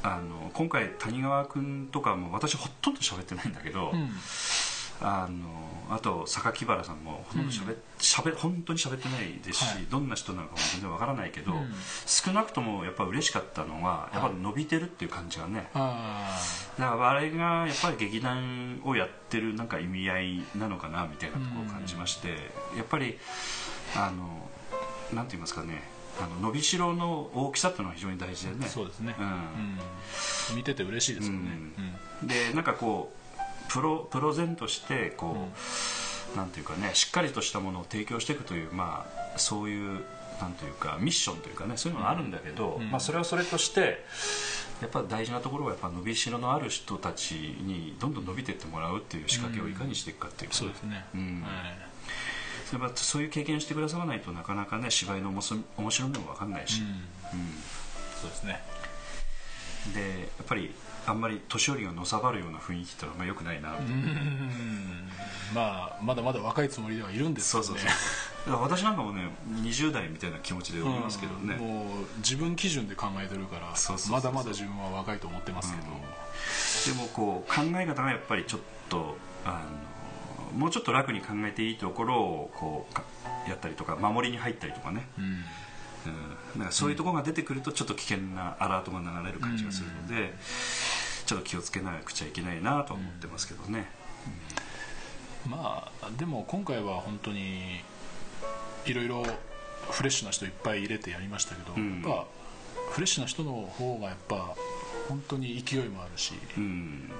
[0.03, 4.11] あの今回谷川君とかも私ほとんど喋ってないんだけど、うん。
[5.01, 9.87] あのあと榊原さんもほとんど喋っ、しゃべ本当に喋ってないですし、はい。
[9.91, 11.73] どんな人なのかも全然わからないけど、うん。
[12.07, 16.39] 少なくともやっぱ嬉しかったのはやっぱ伸びてるっていう感じがね、あ
[16.79, 22.29] だからあれがやっぱり劇団をやってるなんか意味合いなのかなみたいなところを感じまして、
[22.77, 23.19] やっぱり
[23.97, 24.49] あの
[25.15, 28.59] なんて言いますかねあの伸びしろの大きさっていうのは非常に大事でね。
[28.65, 29.27] あそうですね、うん。
[29.27, 30.57] うん。
[30.57, 31.51] 見てて嬉しいですよね、
[32.23, 32.29] うん。
[32.29, 35.49] でなんかこうプロプロ然としてこ
[36.35, 40.05] う、なんていうかねしっかりとしたものを提供していくというまあそういう
[40.41, 42.91] なんというかミッションというかねそういうのがあるんだけど、うん。
[42.91, 44.05] まあ、それはそれとして
[44.81, 51.43] やっぱ大事なところはやっぱ伸びしろのある人たちにどんどん伸びていってもらうっていう仕掛けをいかにしていくかっていうか、そうですね、うん。
[51.43, 51.94] はい
[52.73, 56.89] やっぱそういう経験してくださらないとなかなかね芝居の面白みも分かんないし、うん。
[56.89, 57.55] うん。
[58.21, 58.61] そうですね。
[59.93, 60.75] でやっぱり
[61.07, 63.77] あんまり年寄りがのさばるような雰囲気ってのはあんまり良くないな。
[63.77, 65.11] うん。
[65.55, 67.67] まあまだまだ若いつもりではいるんですけどね。
[67.69, 67.89] そうそう
[68.47, 68.61] そう。
[68.63, 69.29] 私なんかもね
[69.63, 71.61] 20代みたいな気持ちでおりますけどね、うん。
[71.61, 73.75] もう自分基準で考えてるから
[74.11, 79.94] まだまだ自分は若いと思ってますけど、でもこう考え方がやっぱりちょっとあの
[80.55, 83.03] もうちょっと楽に考えていいところをこうか
[83.49, 85.25] やったりとか守りに入ったりとかね、うん。
[85.25, 90.35] うん、なんかそういうところが出てくるとちょっと危険なアラートが流れる感じがするので、
[91.27, 93.91] ちょっと気をつけなくちゃいけないなとは思ってますけどね、
[95.49, 97.81] まあでも今回は本当に
[98.85, 99.25] いろいろ
[99.91, 102.03] フレッシュな人いっぱい入れてやりましたけど、うん。
[102.03, 102.27] やっぱ
[102.91, 104.55] フレッシュな人の方がやっぱ
[105.09, 107.11] 本当に勢いもあるし、うん。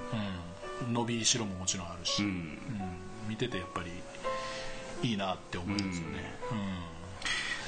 [0.85, 0.93] うん。
[0.93, 2.29] 伸びしろももちろんあるし、うん。
[2.29, 3.91] うん見ててやっぱり
[5.07, 6.33] いいなって思うんですよね、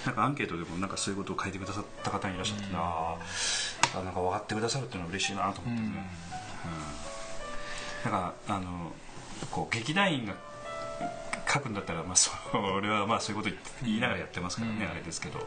[0.06, 3.17] なんかアンケートでもなんかそういうことを書いてくださった方いらっしゃって、あ
[3.96, 5.82] あなんか分かってくださるっていうのは嬉しいなと思って。
[5.82, 5.91] ね、
[8.06, 8.91] だからあの
[9.52, 10.36] こう劇団員が
[11.52, 12.32] 書くんだったら、まあ、そ
[12.76, 14.91] 俺はまあそういうこと言いながらやってますからね、うん。
[14.91, 15.39] あれですけど。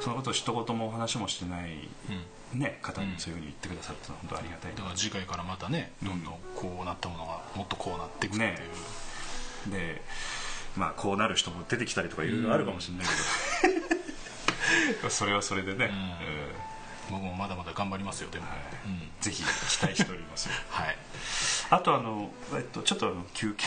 [0.00, 1.88] そのことを一言もお話もしてない、
[2.52, 2.60] うん。
[2.60, 8.58] ね、方にうんそういうふうに言ってくださったのは本当ありがたいだから次回からまたねどんどんこうなったものがもっとこうなっていくっていう、ね
[9.68, 10.02] で
[10.76, 13.06] まあこうなる人も出てきたりとかいろいろあるかもしれない
[14.96, 15.90] けど、 それはそれでね、
[16.22, 16.54] え
[17.10, 18.58] 僕もまだまだ頑張りますよでも、ーはい。
[18.86, 19.10] うん。
[19.20, 20.52] ぜひ期待しておりますよ。
[20.70, 20.96] はい。
[21.70, 23.64] あとあの、えっと、ちょっとあの休憩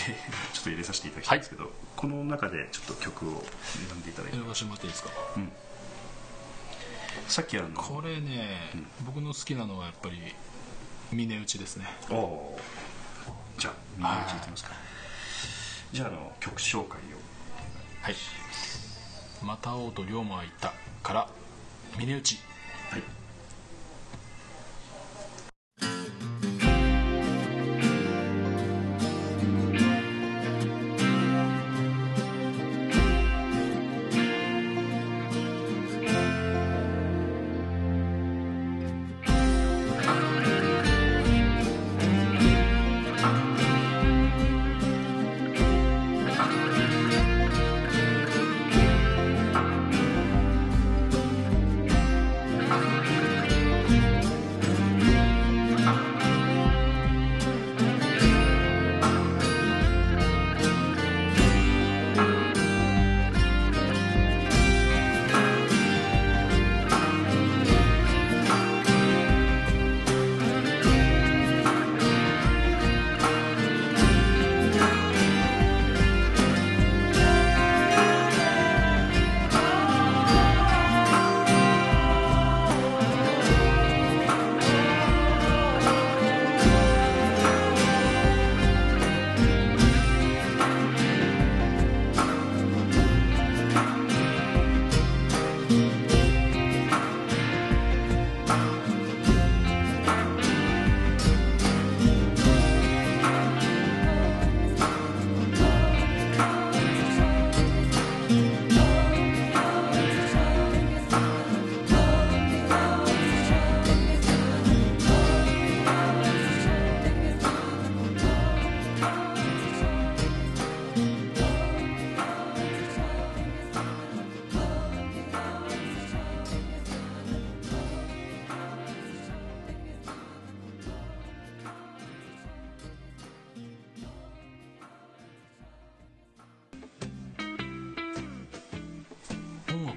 [0.53, 3.45] ちょっと入れさせていただきたいんですけど、この中でちょっと曲を
[3.87, 5.09] 選んでいただいて、選ばせてもらっていいですか？
[5.37, 5.51] うん。
[7.27, 10.33] さっきあのこれね、僕の好きなのはやっぱり
[11.11, 11.85] 峰打ちですね。
[12.09, 12.59] おお
[13.57, 14.71] じゃあみんなで聞いてみますか
[15.95, 17.15] じゃああの曲紹介を。
[18.01, 18.15] はい
[19.41, 21.29] 「また会おうと龍馬は言った」から
[21.97, 22.37] 峰打ち。
[22.89, 23.03] はい「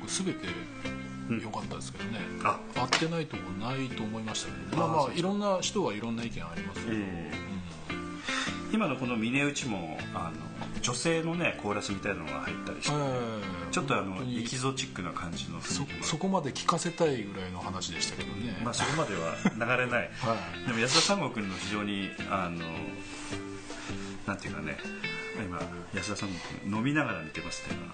[0.08, 0.46] 全て
[1.30, 2.58] 良かったですけどね、あ。
[2.74, 5.12] 合ってないとこないと思いましたけどまあまあ。
[5.14, 7.38] いろんな人はいろんな意見ありますよ、ええ。
[8.72, 12.92] 今のこの峰打ちもあの女性のねコーラスみたいなのが入ったりして、
[13.70, 19.36] ちょっとあのエキゾチックな感じの雰そそこまで聞かせたいぐらいの話でしたけどね、まあそこまでは
[19.76, 20.10] 流れない。
[20.20, 20.66] はい。
[20.66, 22.64] でも安田三郷君の非常にあの
[24.26, 24.78] なんていうかね
[25.44, 25.60] 今
[25.94, 26.34] 安田三郷
[26.64, 27.92] 君飲みながら見てますっていうのは。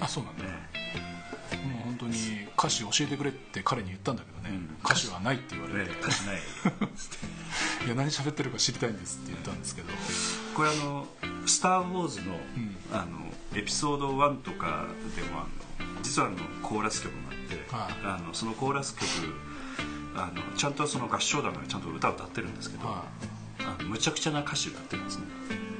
[0.00, 0.71] あそうなんだ、ね
[2.62, 4.76] 歌詞教えてくれって彼に言ったんだけどね、うん。
[4.84, 6.36] 歌詞はないって言われねて、足しない。
[7.86, 9.88] いや何喋ってるか知りたいんですって言ったんですけど。
[10.54, 11.08] これあの
[11.44, 12.76] 「スター・ウォーズの」ん。
[12.92, 14.86] あのエピソード1とか
[15.16, 19.08] でもあの実はあのコーラス曲があって、はあのそのコーラス曲
[20.14, 23.04] あのちゃんとその合唱団がちゃんと歌を歌ってるんですけど、は
[23.58, 25.24] あのむちゃくちゃな歌詞歌ってるんですね。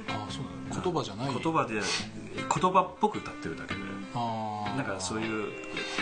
[0.08, 1.32] あそうなんだ言葉じゃない。
[1.32, 3.80] 言葉で言葉っぽく歌ってるだけで。
[4.14, 4.41] あー
[4.76, 5.48] なんかそういう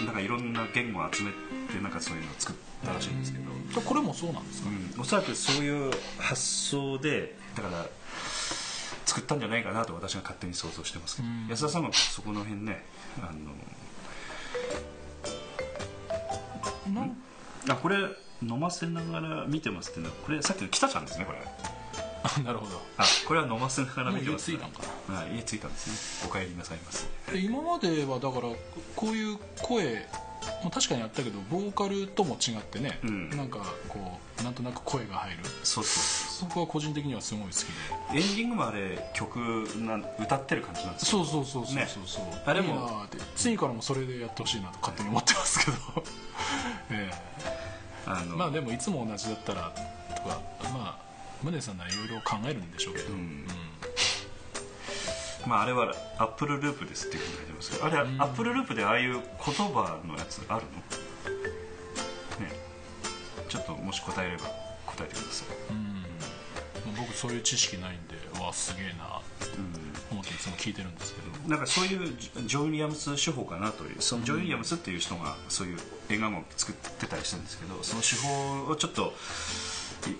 [0.04, 7.86] なんかいろんな言語を集めてなんかそういうのを作ったらしいんですけど、これもそうなんですか、うん、おそらくそういう発想でだから
[9.06, 11.46] 作ったんじゃないかなと私が勝手に想像してますけど、うん。
[11.48, 12.84] 安田さんもそこの辺ね
[13.18, 13.50] あの
[17.68, 17.96] あこれ
[18.42, 21.38] 飲ませながら見てますっていうのはこれさっきの北ちゃんですねこれ。
[21.38, 21.79] あ
[22.44, 22.80] なるほど。
[22.98, 25.14] あこれは飲ませながら見てます着いたんかな。
[25.14, 26.30] はい家着いたんですね。
[26.30, 28.52] お帰りなさいま今まではだから
[28.96, 30.06] こういう声
[30.62, 33.30] も確かにあったけどボーカルとも違ってね、うん。
[33.30, 33.58] なんか
[33.88, 35.38] こうなんとなく声が入る。
[35.62, 37.54] そうそうそこは個人的にはすごい好き
[38.12, 38.18] で。
[38.18, 39.38] エンディングもあれ曲
[39.78, 43.06] なん歌ってる感じなんですよそうそうそうそうねそうそう、あれも
[43.36, 45.76] 次からもそれでやってほしいなと勝手に思ってますけど。
[46.90, 47.10] え
[48.06, 49.72] あのえまあでもいつも同じだったら
[50.16, 50.40] とか
[50.72, 51.09] まあ
[51.42, 53.46] 宗さんならいろいろ考えるんでしょうけど、ん。
[55.46, 60.66] まあ、あれは Apple Loopですっていうふうに書いてますけどあれは Apple Loopでああいう言葉のやつある
[62.38, 62.46] の？
[62.46, 62.52] ね。
[63.48, 64.44] ちょっともし答えれば
[64.86, 65.48] 答えてください。
[65.70, 66.04] うん。
[66.96, 69.04] 僕そういう知識ないんでわあすげえな。
[69.04, 69.58] って
[70.10, 71.48] 思っていつも聞いてるんですけど。
[71.48, 75.78] なんかそういうジョジョン・ウィリアムス手法かなというそのジョン・ウィリアムスっていう人がそういう
[76.10, 79.06] 映画も作ってたりしてるんですけどその手法をちょっとい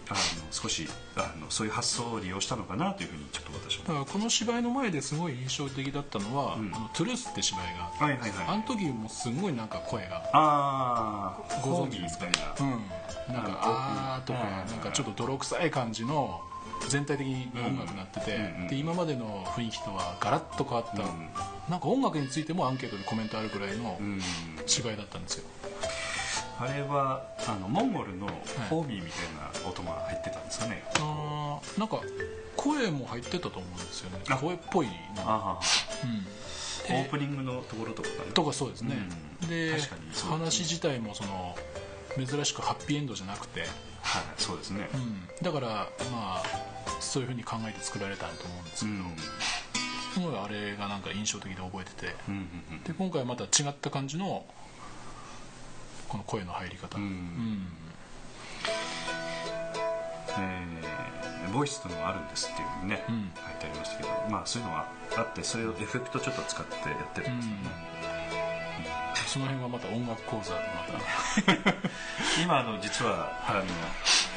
[0.09, 0.19] あの
[0.51, 6.73] 少しあのそういう発想を利用したのかなというふうにちょっと私はだからこの芝居の前ですごい印象的だったのは「ん。
[6.75, 8.47] あのトゥルース」って芝居が、はいはいはい。
[8.49, 12.27] あの時もすごいなんか声がああご存知ですか？
[12.27, 13.35] みたいなうん。
[13.35, 16.41] なんかあ「あー」とかうんなんかちょっと泥臭い感じの
[16.89, 21.29] 全体的に音楽になってて、うんうんで今までの雰囲気とはガラッと変わった、うん。
[21.69, 24.21] なんか音楽についてもアンケートでコメントあるくらいのうん。
[24.67, 25.45] 芝居だったんですよ、
[26.61, 28.27] あれはあのモンゴルの
[28.69, 32.01] ホーミーみたいな音が入ってたんですかね、あーなんか
[32.57, 34.19] 声も入ってたと思うんですよね。
[34.29, 34.93] あ声っぽいな。
[35.19, 35.61] あ
[36.05, 36.95] うん。
[36.95, 38.97] あオープニングのところとかかなとかそうですね、
[39.43, 39.49] うん。
[39.49, 41.57] で確かにそう話自体もその
[42.17, 43.71] 珍しくハッピーエンドじゃなくて、はい
[44.37, 44.89] そうですね。
[44.93, 45.27] うん。
[45.43, 45.69] だから
[46.13, 46.43] まあ
[47.01, 49.17] そういうふうに考えて作られたと思うんですけど、うん。
[50.13, 52.15] すごいあれがなんか印象的で覚えてて。
[52.29, 52.83] うんうん。
[52.83, 54.45] で今回はまた違った感じの
[56.11, 57.05] この声の入り方、うん。
[57.05, 57.67] うん。
[60.39, 60.91] えー
[61.53, 63.31] ボイスというのがあるんですっていうふうにね、うん。
[63.35, 64.87] 書いてありましたけどまあそういうのが
[65.17, 67.61] あってそれをエフェクトちょっと使ってやってるんですよね、
[69.27, 71.75] その辺はまた音楽講座でまた。
[72.43, 73.65] 今あの実はあの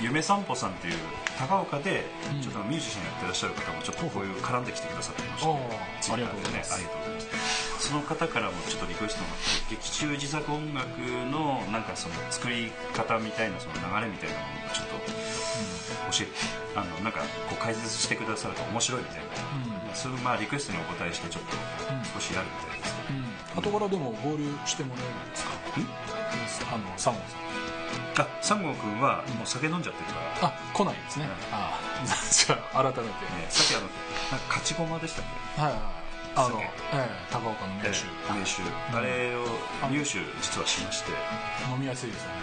[0.02, 0.96] 夢散歩さんっていう
[1.38, 2.42] 高岡でうん。
[2.42, 5.58] ちょっとミュージシャンやってらっしゃる方もちょっとこういう絡んできてくださってまして、ああ
[6.02, 7.88] ツイッターでありがとうございますありがとうございます。
[7.88, 10.88] その方からもちょっとリクエストがあって劇中自作音楽
[11.28, 15.04] のなんかその作り方みたいなその流れみたいなものをちょっと
[16.16, 16.32] 教えて
[16.80, 17.20] あのなんか
[17.52, 19.24] こう解説してくださると面白いみたいな、
[19.88, 19.96] うん。
[19.96, 21.52] そういうまあリクエストにお答えしてちょっと
[22.16, 23.24] 少しやるみたいですけど、うん
[23.54, 26.74] 後からでも合流してもらえるんですか？
[26.74, 27.40] あのサンゴさん
[28.18, 33.14] あ三郷君はもう酒飲んじゃってるから、あ来ないですね、ああ じゃあ改めて、ね
[33.50, 35.26] さっきあのなんか勝ち駒でしたっ
[35.56, 35.62] け？
[35.62, 35.82] はいはい
[36.36, 36.64] あの、酒。
[36.64, 37.94] ええ高岡の名手、名
[38.46, 38.64] 酒。
[38.92, 39.46] あれを
[39.92, 41.12] 入手実はしまして、
[41.72, 42.36] 飲みやすいですよね、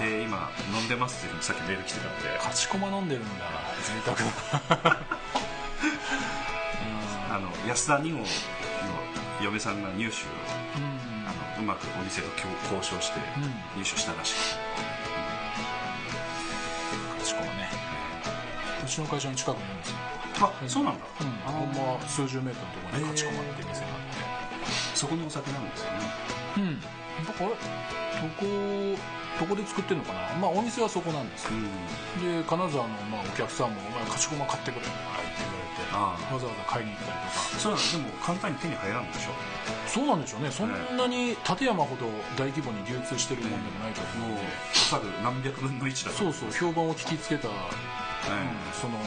[0.00, 0.18] ええ。
[0.18, 2.36] で今飲んでますっていうさっきメール来てたんで。
[2.38, 3.44] 勝ち駒飲んでるんだ
[3.82, 4.98] 贅沢だ
[7.30, 8.24] あの安田二号の
[9.42, 10.18] 嫁さんが入手を
[11.58, 13.82] うまくお店と交交渉してうん。
[13.82, 14.60] 入手したらしくて、
[17.18, 17.68] 勝ち駒ね。
[18.84, 19.96] うちの会社の近くにあるんですよ
[20.40, 21.26] あそうなんだ、うん。
[21.46, 23.90] あほんま数十メートルのところに勝ち駒って店があ
[24.94, 25.98] そこのお酒なんですよね。
[25.98, 26.80] ってうん
[27.26, 27.56] だからど
[28.38, 28.46] こ
[29.40, 30.34] どこで作ってるのかな。
[30.38, 31.50] まあお店はそこなんですよ。
[31.54, 32.42] うん。
[32.42, 35.57] で金沢のまあお客さんも「お前勝ち駒買ってくれ」って言われて
[35.92, 36.34] ああ。
[36.34, 37.58] わざわざ買いに行ったりとか。
[37.58, 39.30] そうなんでも簡単に手に入らんでしょ。
[39.86, 42.06] そうなんでしょうねそんなに立山ほど
[42.36, 44.30] 大規模に流通してるもんでもないと思う。
[44.30, 46.18] ので、何百分の1だと。
[46.18, 47.64] そうそう評判を聞きつけた、うんはい
[48.72, 48.98] その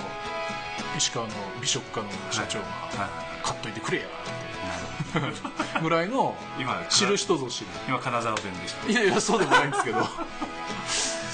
[0.98, 3.10] 石川の美食家の社長がはいはい
[3.44, 4.06] 「買っといてくれや」
[5.82, 7.68] ぐらいの今知る人ぞ知る。
[7.88, 8.90] 今金沢弁でした。
[8.90, 10.00] いやいやそうでもないんですけど。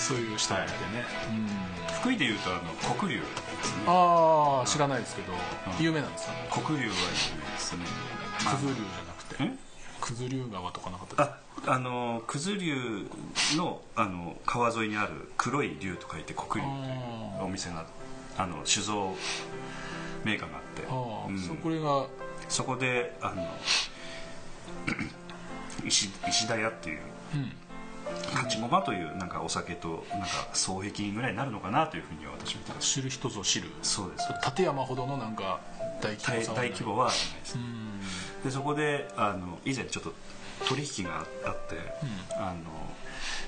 [0.08, 1.94] そういう人がいてね、うん。
[2.00, 3.22] 福井でいうとあの黒龍
[3.58, 5.34] ですねああ知らないですけど、
[5.80, 6.34] 有名なんですか？
[6.34, 7.86] ね黒龍は有名ですね。
[8.40, 9.36] 九頭竜じゃなくて。
[9.44, 9.68] え
[10.02, 13.08] 九頭竜川とかなかったですああの九頭龍
[13.58, 16.64] のあの川沿いにある黒い龍と書いて黒龍という
[17.40, 17.86] あお店が
[18.38, 19.16] あの酒造
[20.24, 20.84] メーカーがあって。
[20.88, 20.92] あ
[21.26, 21.40] あ、うん。
[21.40, 22.06] そこれが
[22.48, 23.48] そこであの
[25.86, 27.00] 石石田屋っていう
[27.36, 27.52] うん
[28.34, 33.70] 勝ち駒というなんかお酒となんか双璧ぐらいになるのかなというふうには私は見てます知る人ぞ知る。
[33.82, 34.28] そうです。
[34.46, 35.60] 立山ほどのなんか
[36.02, 37.56] 大規大模大規模はないです。
[37.56, 38.44] うん。
[38.44, 40.14] でそこであの以前ちょっと
[40.68, 41.76] 取引があって、
[42.38, 42.56] あの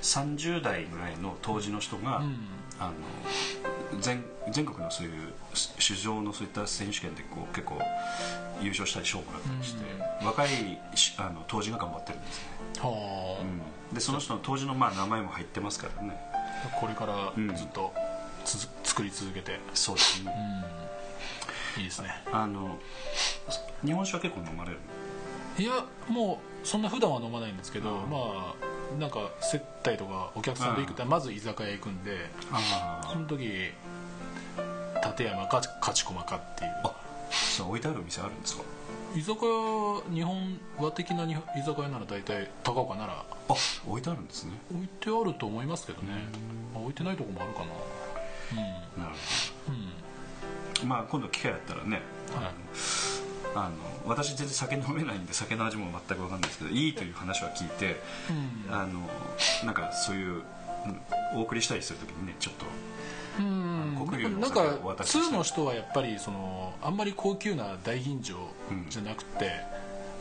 [0.01, 2.37] 30代ぐらいの当時の人が、ん。
[2.79, 7.77] あの全全国のそういう酒造のそういった選手権でこう結構
[8.61, 9.83] 優勝したり賞をもらったりして、
[10.23, 10.47] 若い
[10.95, 12.43] しあの当時が頑張ってるんですね、
[13.93, 16.15] でその人の当時のまあ名前も入ってますからね。
[16.79, 17.55] これからうん。
[17.55, 17.93] ずっと
[18.45, 20.31] つづ作り続けて、そうですね、
[21.77, 22.09] いいですね。
[22.31, 22.77] あの
[23.85, 24.77] 日本酒は結構飲まれる
[25.57, 33.43] いやもうそんな普段は飲まないんですけど、まあなんか接待とかお客さんと行くとまず居酒屋行くんであその時
[35.03, 36.71] 立山か勝ち駒かっていう。
[36.85, 36.95] あ
[37.31, 38.63] そう置いてある店あるんですか？
[39.15, 41.35] 居酒屋日本和的な居
[41.65, 43.53] 酒屋なら大体高岡ならあ
[43.87, 44.53] 置いてあるんですね。
[44.71, 46.13] 置いてあると思いますけどね、
[46.73, 49.03] まあ置いてないとこもあるかな。
[49.03, 49.15] なる
[49.67, 49.81] うんうん。
[49.81, 52.01] ほどまあ今度機会あったらね
[52.35, 52.53] はい。
[53.55, 57.99] あの私全然酒飲めないんで酒の味も全く分かんないですけどいいという話は聞いて、
[58.67, 58.73] うん。
[58.73, 59.09] あの
[59.65, 60.43] なんかそういううん
[61.35, 62.65] お送りしたりするときにねちょっと
[63.39, 63.68] うん
[64.05, 64.63] 黒龍のなんか
[65.05, 68.35] 通の人はやっぱりそのあんまり高級な大吟醸
[68.89, 69.51] じゃなくて、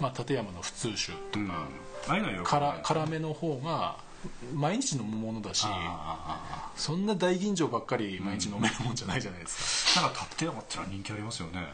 [0.01, 1.69] まあ、立山の普通酒とうん、か、
[2.09, 3.97] うのよくから辛めの方が
[4.53, 11.67] 毎日飲むものだしあそんな大吟醸ばっかり毎日飲めるもんじゃないじゃないですか、あなんか立山ってのは人気ありますよね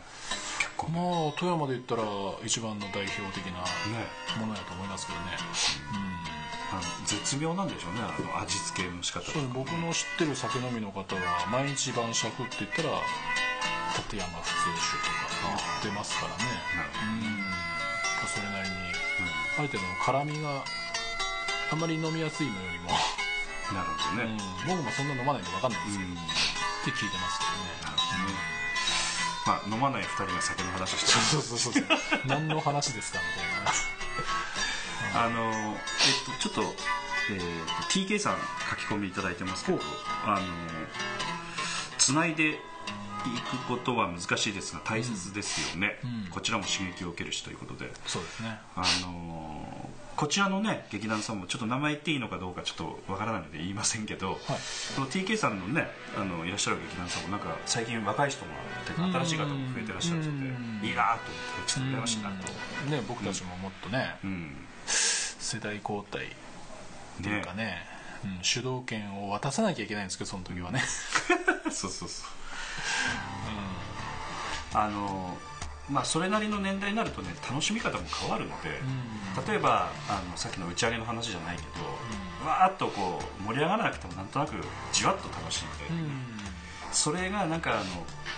[0.84, 2.04] まあ富山で言ったら
[2.44, 4.06] 一番の代表的なね。
[4.38, 5.38] ものやと思いますけどね、
[6.70, 8.00] あの絶妙なんでしょうね。
[8.04, 13.00] あの味付けの仕方うん、そう僕の知ってる酒飲みの方は毎日晩酌って言ったら
[13.96, 16.44] 立山普通酒とか言ってますからね。
[17.00, 18.28] うん。
[18.28, 18.74] それなりに。
[19.56, 20.64] ある程度の辛みが
[21.70, 22.90] あんまり飲みやすいのよりも、
[23.72, 24.36] なるほどうん。
[24.36, 26.18] ね、僕もそんな飲まないんで分かんないんですけど、うん。
[26.18, 26.20] っ
[26.84, 27.50] て聞いてますけど
[27.80, 27.83] ね
[29.46, 31.84] まあ飲まない二人が酒の話をしてそうそうそうそう
[32.26, 33.24] 何の話ですかみ
[35.14, 35.76] たいなあのえっ
[36.40, 36.74] とちょっと,、
[37.32, 38.36] えーと TK さん
[38.70, 39.78] 書き込みいただいてますけど
[40.24, 40.46] あの
[41.98, 42.56] つないでい
[43.40, 46.30] くことは難しいですが大切ですよね、うん。
[46.30, 47.90] こちらも刺激を受けるしということで。
[48.06, 48.58] そうですね。
[48.76, 54.38] あのこちらのね劇団さんもちょっと名前言っていいのかどうかちょっとわからないので言いませんけど、
[54.94, 58.52] この TK さんのねあのいらっしゃる劇団さんもなんか最近若い人も
[59.24, 60.80] 新しい方も増えてらっしゃるそうでうん。
[60.86, 62.52] いいなと思ってちょっと羨ましいなと、
[62.86, 62.90] うん。
[62.90, 64.56] ね僕たちももっとね、うん
[64.86, 67.94] 世代交代っていうかね
[68.24, 70.80] うん、主導権を渡さなきゃいけないんですけどその時はね、
[71.70, 72.26] そうそうそう。
[74.72, 75.36] あの
[75.90, 78.70] まあそれなりの年代になるとね楽しみ方も変わるので、
[79.50, 84.52] 例えばあのさっきの打ち上げの話じゃないけど、わーっとこう盛り上がらなくてもなんとなく
[84.92, 85.68] じわっと楽しん。
[85.78, 85.84] で、
[86.92, 87.82] それがなんかあの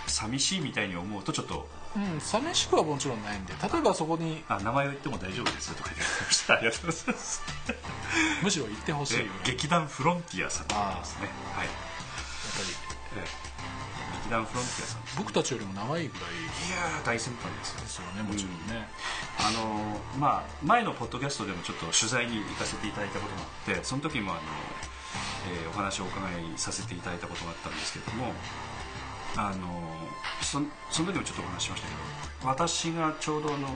[0.07, 6.53] 寂しいみたいに思うとちょっとうんうん、寂しくはもちろんないんで例えばそこにあ名前を言っても大丈夫ですとか言ってました。
[6.57, 7.41] ありがとうございます。
[8.43, 11.29] むしろ言ってほしい劇団フロンティアさんですね。
[11.55, 11.67] はい。
[11.67, 13.23] ぱり。
[13.23, 13.46] え
[14.27, 18.21] 劇団フロンティアさん僕たちよりも長いぐらいいやー大先輩ですよですよね。
[18.27, 18.87] もちろんね、
[19.39, 24.41] あのまあ、前のポッドキャストでもちょっと取材に行かせていただいたことがあってその時もあの、
[25.47, 28.33] えーお話をお伺いさせていただいたことがあったんですけども
[29.37, 29.63] あの
[30.41, 30.59] そ
[30.91, 33.69] その時もちょっとお話ししましたけど私がちょうどの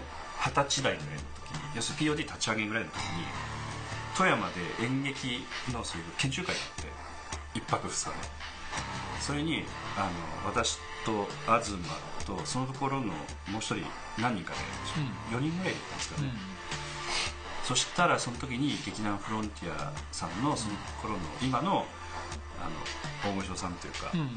[0.43, 3.24] 二十歳代ぐらいの時に要するに POD 立ち上げぐらいの時に
[4.18, 8.16] 富山で演劇のそういう研修会があって一泊二日で
[9.22, 9.63] それに
[9.95, 11.74] あの私と東
[12.26, 13.13] とそのところのも
[13.55, 13.78] う一人
[14.19, 16.30] 何人かで4人ぐらいだったんですかね、
[17.63, 21.86] そしたらその時に劇団フロンティアさんのその頃の今の
[22.59, 22.65] あ
[23.26, 24.28] の大御所さんというか、うんうん。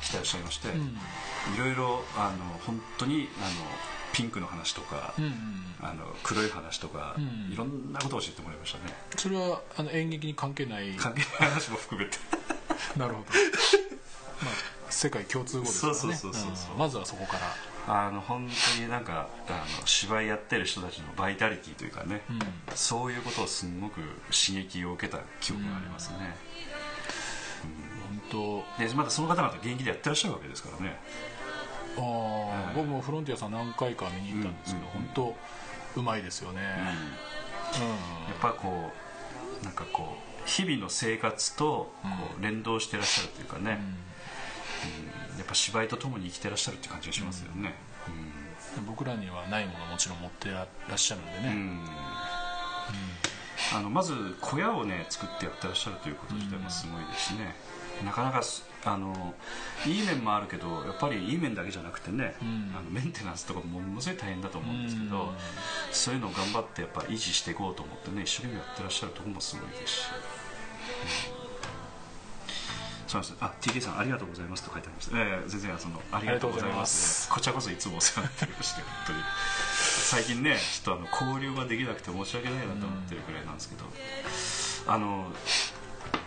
[0.00, 0.76] 来てらっしゃいまして、うん。
[0.76, 3.66] いろいろあの本当にあの
[4.12, 5.32] ピンクの話とか、うんうん
[5.82, 7.52] あの黒い話とか、うん。
[7.52, 8.94] いろんなことを教えてもらいましたね。
[9.16, 10.92] それはあの演劇に関係ない。
[10.92, 12.18] 関係ない話も含めて。
[12.96, 13.79] なるほど
[14.42, 15.98] まあ世界共通語ですからね。
[15.98, 16.74] そうそうそうそうそう。
[16.76, 16.78] ん。
[16.78, 17.40] まずはそこから。
[17.88, 22.38] あの本当になんかあの芝居やってる人たちのバイタリティというかね、うん。
[22.74, 26.36] そういうことをすごく刺激を受けた記憶がありますね、
[28.30, 31.00] 本当でまたその方々現役でやってらっしゃるわけですからね。
[31.96, 35.10] ああ、僕もフロンティアさん何回か見に行ったんですけど、うん本
[35.94, 36.68] 当うまいですよね、や
[38.34, 38.92] っぱこ
[39.62, 44.09] うなんかこう日々の生活とこう連動してらっしゃるというかね、うん
[45.38, 47.74] やっぱ芝居とともに生きてらっしゃるって感じがしますよね。
[48.78, 48.86] うん。
[48.86, 51.52] 僕らにはないものをもちろん持ってらっしゃるんでうん、ね、う
[53.74, 53.78] ん。
[53.78, 57.54] あのまず小屋をね作ってやってらっしゃるということ自体もすごいですしね、
[58.04, 59.34] なかなかすあの
[59.86, 62.74] いい面もあるけどやっぱりいい面だけじゃなくてね、ん。
[62.76, 65.28] あのメンテナンスとかもものすごい大変だと思うんですけど、うん。
[65.92, 70.02] そういうのを頑張ってやっぱ維持していこうと思ってね一生懸命やってらっしゃるところもすごいですし、
[71.34, 71.39] うん
[73.10, 73.44] そうなんです。
[73.44, 74.62] あ TK さんありがとうございます。
[74.62, 77.28] と書いてありました、ええ全然そのありがとうございます。
[77.28, 79.18] こちらこそいつもお世話になっておりまして本当に。
[79.74, 83.84] 最近ねちょっとあの交流ができなくて申し訳ないなと思ってるくらいなんですけど、
[84.92, 85.26] あの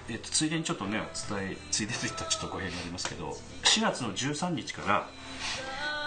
[0.10, 5.08] えっと、ついでにちょっとねお伝えついでといったらちょっと語弊がありますけど4月の13日から、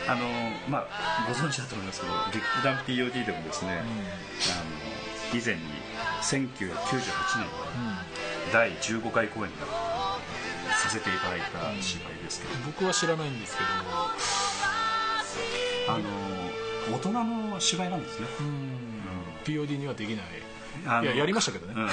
[0.10, 0.28] あの
[0.70, 3.84] まあご存知だと思いますけど劇団 POD でもですね、あ
[5.34, 5.62] の以前に
[6.22, 7.50] 1998年に
[8.52, 9.68] 第15回公演が
[10.78, 13.64] させていただいた芝居ですけど、僕は知らないんですけ
[15.90, 16.04] あの
[16.96, 20.26] 大人の芝居なんですね、ど、うん、POD にはできない。
[21.04, 21.88] いややりましたけどね、うん。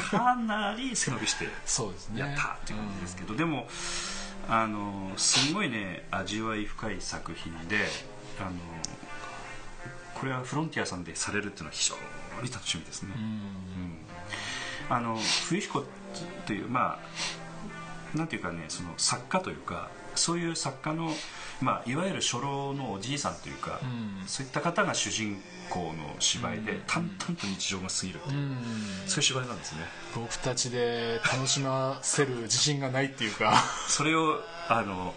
[0.00, 1.44] かなり背伸びして
[2.16, 3.68] やったっていう感じですけど、でも
[4.48, 7.76] あのすごいね味わい深い作品で
[8.40, 8.50] あの
[10.14, 12.00] これはフロンティアさんでされるっていうのは非常に
[12.40, 13.10] 楽しみですね、
[14.88, 15.16] あの
[15.48, 15.84] 冬彦
[16.46, 16.98] というま
[18.14, 21.10] あなんていうかねその作家というかそういう作家の、
[21.60, 23.86] まあ、いわゆる初老のおじいさんというか、う
[24.24, 24.26] ん。
[24.26, 28.56] そういった方が主人公の芝居で、淡々と日常が過ぎるっていう、うん。
[29.06, 29.80] そういう芝居なんですね。
[30.14, 33.54] 僕たちで楽しませる自信がないっていうか。
[33.88, 35.14] それをあの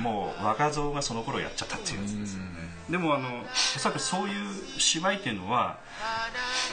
[0.00, 5.78] もう若造がその頃やっちゃったっていうやつですよねでもあのおそらくそういう芝居っていうのは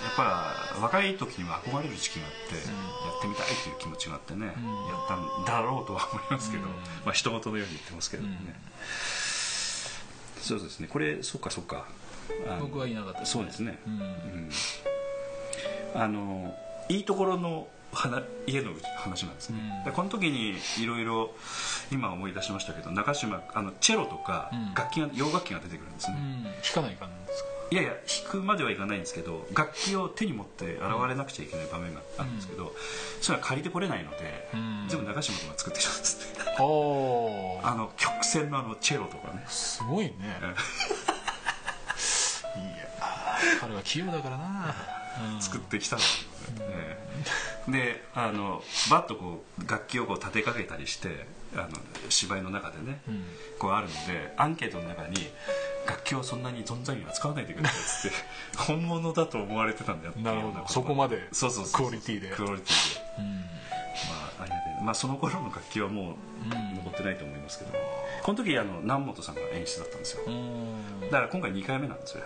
[0.04, 2.62] やっぱ若い時には憧れる時期があって、や
[3.20, 4.56] ってみたいという気持ちがあってね、やっ
[5.08, 6.72] たんだろうとは思いますけど、ま
[7.08, 8.38] あ人事のように言ってますけどもね、
[10.42, 10.88] そうですね。
[10.88, 11.86] これそっかそっか。
[12.60, 14.02] 僕はいなかったですそうですね、うん。
[14.02, 14.50] うん。
[15.96, 16.56] あの
[16.88, 17.75] いいところの話
[18.46, 19.84] 家の話なんですね、うん。
[19.86, 21.32] でこの時にいろいろ
[21.92, 24.74] 今思い出しましたけど中島あのチェロとかうん。
[24.74, 26.44] 楽器が、洋楽器が出てくるんですね、うん。
[26.44, 27.50] 弾かないかんですか？
[27.72, 32.76] いやいや弾くまではいかないんですけど楽器を手に持って現れなくちゃいけない場面があるんですけど、
[33.22, 34.86] それは借りてこれないので、うん。
[34.88, 36.46] 全部中島君が作ってきたんですね。
[37.64, 39.44] あの曲線のあのチェロとかね。
[39.48, 40.14] すごいね。
[40.16, 40.22] い
[42.78, 42.88] や
[43.60, 44.44] 彼は器用だからな、
[45.00, 45.05] うん
[45.40, 47.06] 作ってきたんですよね、ええ
[47.68, 48.62] であの
[48.92, 51.70] バッとこう楽器をこう立てかけたりしてあの
[52.10, 53.24] 芝居の中でね、ん。
[53.58, 55.16] こうあるのでアンケートの中に
[55.88, 58.18] 楽器をそんなに存在には使わないでくださいっつって
[58.58, 60.68] 本物だと思われてたんだよなるほど。
[60.68, 62.30] そこまでそうそうそうクオリティで。
[62.36, 63.02] クオリティで。
[63.18, 63.24] ま
[64.40, 66.16] あありがたいまあその頃の楽器はもう
[66.76, 67.72] 残ってないと思いますけど、
[68.22, 70.24] この時あの南本さんが演出だったんですよ。
[70.28, 71.00] うん。
[71.02, 72.24] だから今回2回目なんですよ。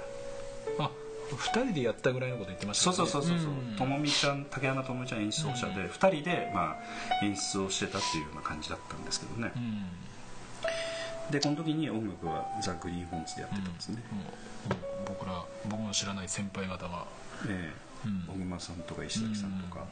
[0.79, 0.89] あ
[1.35, 3.51] 二人でやったぐらいのこと言ってましたそうねそうそうそうそう。
[3.51, 3.75] うん。
[3.75, 6.77] ともみちゃん竹山ともみちゃん演出者で、2人で、ま
[7.21, 9.51] あ、演出をしてたっていうような感じだったんですけどね。
[9.55, 11.31] う、ん。
[11.31, 14.21] でこの時に音楽はザ・グリーンホーンズでやってたんですね、も
[14.65, 17.05] うもう僕ら僕の知らない先輩方が。
[17.47, 17.71] え
[18.05, 18.07] え。
[18.07, 18.25] うん。
[18.27, 19.85] 小熊さんとか石崎さんとか、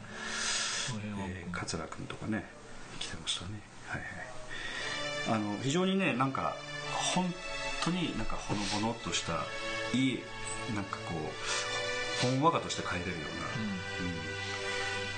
[1.04, 2.46] えー桂君とかね
[3.00, 3.62] 来てましたね。
[3.88, 4.08] はいは
[5.36, 5.38] い。
[5.38, 6.56] あの非常にねなんか
[7.14, 7.26] 本
[7.84, 9.34] 当になんかほのぼのっとした
[9.94, 10.24] いい
[10.76, 14.18] なんかこうほんわかとして帰れるような、うん。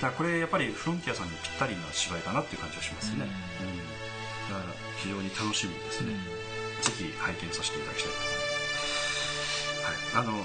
[0.00, 4.54] からこれやっぱりフロンティアさんにぴったりな芝居かなっていう感じがしますね、うん。
[4.54, 6.14] だから非常に楽しみですね、
[6.82, 8.18] ぜひ拝見させていただきたいと。
[8.18, 8.50] 思いま
[10.04, 10.24] すはい。
[10.24, 10.44] あの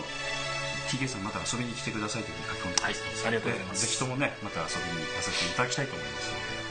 [0.87, 3.35] TK さんまた遊びに来てくださいというふうに書き込んでます、はい。
[3.35, 3.85] ありがとうございます。
[3.85, 6.65] ぜひともねまた遊びに来させていただきたいと思いますので。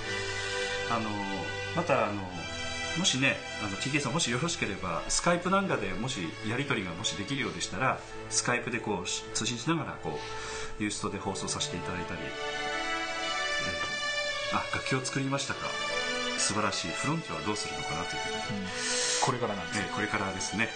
[0.91, 1.11] あの
[1.75, 2.23] またあの
[2.99, 7.99] もしねあの TK さんもしよろしければスカイプなんかでもしやり取りがもしできるようでしたら
[8.31, 10.19] スカイプでこうし通信しながらこ
[10.79, 13.95] うユーストで放送させていただいたり、えー
[14.57, 15.67] あ楽器を作りましたか。
[16.39, 16.89] 素晴らしい。
[16.93, 18.67] フロンティアはどうするのかなというふうに。
[19.25, 20.73] これからなんですえーこれからですね、はい。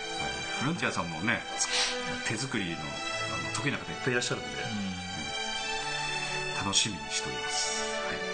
[0.63, 1.69] フロンティアさんもねつ
[2.27, 2.75] 手作りのあ
[3.47, 4.51] の得意な方いっぱいいらっしゃるんで、
[6.59, 8.28] 楽しみにしております、はい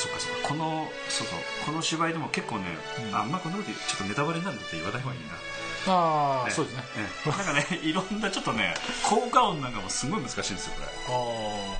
[0.00, 0.48] そうかそうか。
[0.48, 1.38] このそうそう。
[1.66, 2.76] この芝居でも結構ね、
[3.10, 3.14] うん。
[3.14, 5.92] あんまこんなことちょっとネタバレになるって言わない方がいいな。
[5.92, 6.84] ああ、ねそうですね。
[6.96, 7.28] ええ。
[7.30, 8.74] なんかね いろんなちょっとね
[9.08, 10.86] 効果音なんかもすごい難しいんですよこれ。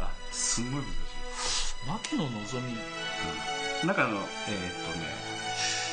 [0.03, 0.11] ああ。
[0.33, 0.91] すごい難しい。
[1.89, 2.77] あ牧野のぞみ。
[3.87, 4.17] なんかあの
[4.49, 5.31] えーっとね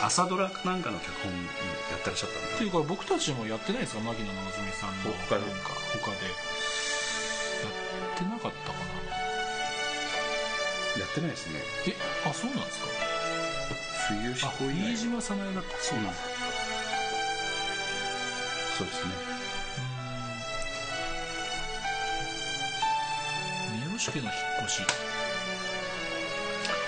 [0.01, 1.37] 朝ドラなんかの脚本や
[1.97, 2.53] ってらっしゃったんで。
[2.55, 4.01] っていうか僕たちもやってないですか？
[4.01, 5.11] 牧野のぞみさんの。
[5.29, 5.41] 他で。
[6.03, 6.27] 他で。
[6.27, 6.31] や
[8.15, 8.85] ってなかったかな？
[8.85, 8.86] や
[11.17, 11.59] ってないですね。
[11.87, 11.95] え
[12.29, 12.87] あそうなんですか？
[14.07, 15.77] 冬あ飯島早苗だった。
[15.81, 16.07] そうなん。
[16.07, 16.13] だ、
[18.77, 19.11] そうですね。
[23.97, 24.81] 三好家の引っ越し。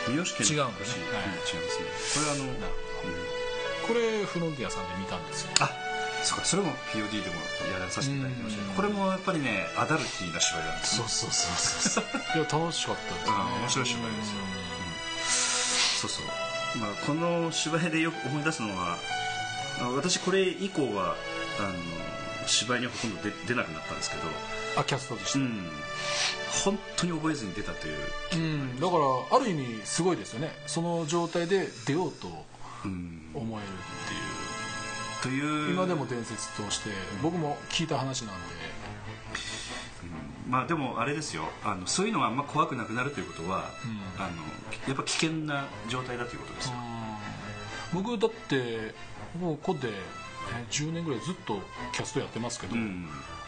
[0.07, 0.85] 三好家の違うんだね。
[0.85, 1.85] 星はいうん違いますね。
[2.13, 2.57] これあの、うん。
[3.87, 5.49] これフロンティアさんで見たんですよ。
[5.59, 5.71] あ
[6.23, 7.35] そうかそれも POD でも
[7.73, 8.69] やらさせていただきましたうん。
[8.75, 11.07] これもやっぱりねアダルティーな芝居なんですね。
[11.07, 12.03] そうそうそうそう
[12.39, 13.35] いや楽しかったですね。
[13.35, 14.35] うん面白い芝居ですよ。
[16.01, 16.25] そうそう。
[16.77, 18.97] まあこの芝居でよく思い出すのは
[19.81, 21.15] あ私これ以降は
[21.59, 21.73] あの
[22.47, 24.23] 芝居にはほとんど出出なくなったんですけど。
[24.77, 25.69] あキャストとしてうん。
[26.63, 27.97] 本当に覚えずに出たという、
[28.33, 30.55] うん、だからある意味すごいですよね。
[30.67, 32.45] その状態で出ようと
[32.85, 33.69] うん、思えるっ
[34.07, 34.13] て
[35.21, 35.69] といいう。
[35.69, 36.89] う今でも伝説として
[37.21, 38.59] 僕も聞いた話なんで。
[40.47, 41.43] まあでもあれですよ。
[41.63, 43.87] あのそういうのがあんま怖くなくなるということは、う
[44.19, 44.23] ん。
[44.23, 44.35] あの
[44.87, 46.73] やっぱ危険な状態だということですよ、
[47.93, 48.95] 僕だって
[49.39, 51.59] もうここでえ10年ぐらいずっと
[51.93, 53.07] キャストやってますけど、うん。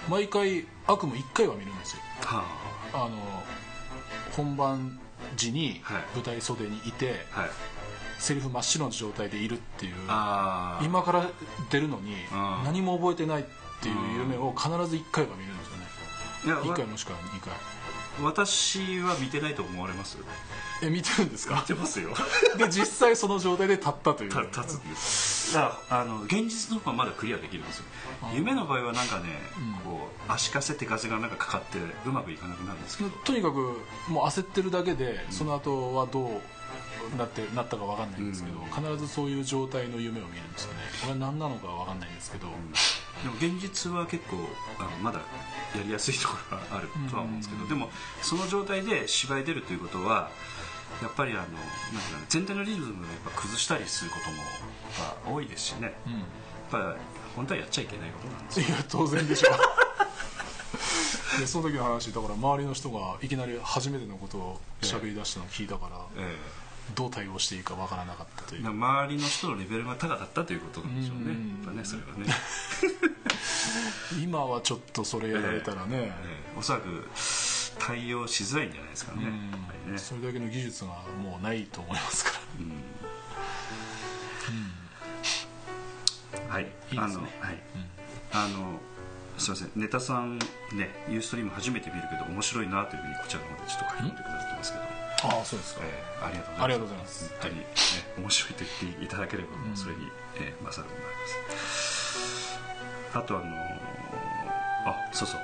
[0.10, 2.02] 毎回悪夢1回は見るんですよ。
[2.24, 2.44] は
[2.94, 2.98] あ。
[3.10, 3.18] の
[4.36, 5.00] 本番
[5.36, 6.04] 時にはい。
[6.16, 7.50] 舞台袖にいて、あはい
[8.22, 9.96] セリフ真っ白の状態でいるっていう。
[10.84, 11.28] 今から
[11.72, 12.64] 出るのにうん。
[12.66, 13.46] 何も覚えてないっ
[13.82, 15.86] ていう夢を必ず1回は見るんですよね。
[16.46, 17.52] いや1回わもしくは2回。
[18.22, 20.18] 私は見てないと思われます。
[20.84, 21.56] え見てるんですか？
[21.56, 22.10] 見てますよ。
[22.58, 24.32] で実際その状態で立ったという。
[24.32, 27.86] た立つんですだからあの現実の方がまだクリアできるんですよ。
[28.34, 29.42] 夢の場合はなんかね、
[29.84, 33.10] こう足かせ手風がなんかかかってうまくいかなくなるんですけど。
[33.24, 36.42] とにかくもう焦ってるだけでその後はどう
[37.18, 40.80] なってなったか分かんないんですけど、必ずそういう状態の夢を見るんですよね。
[41.02, 42.54] これは何なのかは分かんないんですけど、で
[43.30, 44.38] も現実は結構
[44.80, 47.90] あのまだやりやすいところがあるとは思うんですけど、でも
[48.22, 50.30] その状態で芝居出るということは
[51.02, 52.96] やっぱりあのなんていうかな全体のリズムをやっ
[53.26, 54.18] ぱ崩したりするこ
[55.26, 56.14] とも多いですしね、うん。
[56.14, 56.24] やっ
[56.70, 56.96] ぱ
[57.36, 58.68] 本当はやっちゃいけないことなんですよ。
[58.68, 59.50] いや当然でしょ。
[61.40, 66.36] でその時の話だから周りの人がいきなり初めてのことを喋り出したのを聞いたから、え
[66.96, 68.62] どう対応していいか分からなかったという。
[68.64, 71.24] え周りの人のレベルが高かったということなんでしょうね。
[71.26, 71.50] うん。
[71.64, 72.26] やっぱねそれはね、
[74.24, 76.12] 今はちょっとそれやられたらね、 え
[76.56, 76.60] え。
[76.60, 77.10] おそらく
[77.80, 79.26] 対応しづらいんじゃないですかね,、
[79.92, 79.98] ね。
[79.98, 80.90] それだけの技術が
[81.22, 82.42] もうないと思いますから。
[86.54, 87.04] はい、いいね。
[87.04, 87.30] あの、はい、
[88.34, 88.80] あの、
[89.38, 90.38] すみません、ネタさん
[90.74, 94.91] ね、ユーストリーム初めて見るけど、面白いなというふうにこちらの方でちょっと書き込んでくださってますけど。
[95.24, 96.64] ああそうですか、えーありがとうございます。
[96.64, 97.30] ありがとうございます。
[97.30, 97.66] 本当に、ね、
[98.18, 100.08] 面白いと言っていただければ、それに、
[100.38, 101.18] えー、勝るものがあり
[101.56, 102.60] ます。
[103.14, 105.42] あと、あのーあ、そうそう、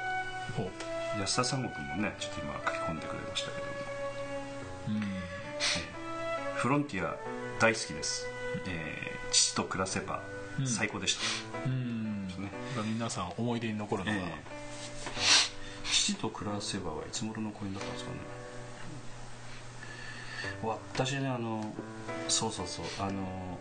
[1.20, 3.72] 安田三国もね、ちょっと今書き込んでくれましたけども。
[4.90, 5.04] うん。
[6.56, 7.16] フロンティア
[7.60, 8.26] 大好きです。
[8.68, 10.22] えー父と暮らせば
[10.66, 11.22] 最高でした。
[11.66, 12.28] うん。
[12.30, 12.50] ね。
[12.76, 14.24] まあ皆さん思い出に残るのが、ええ
[15.84, 18.18] 父と暮らせばはいつ頃の公演だったんですかね
[20.64, 21.74] 私ねあの
[22.28, 23.58] そうそうそうあの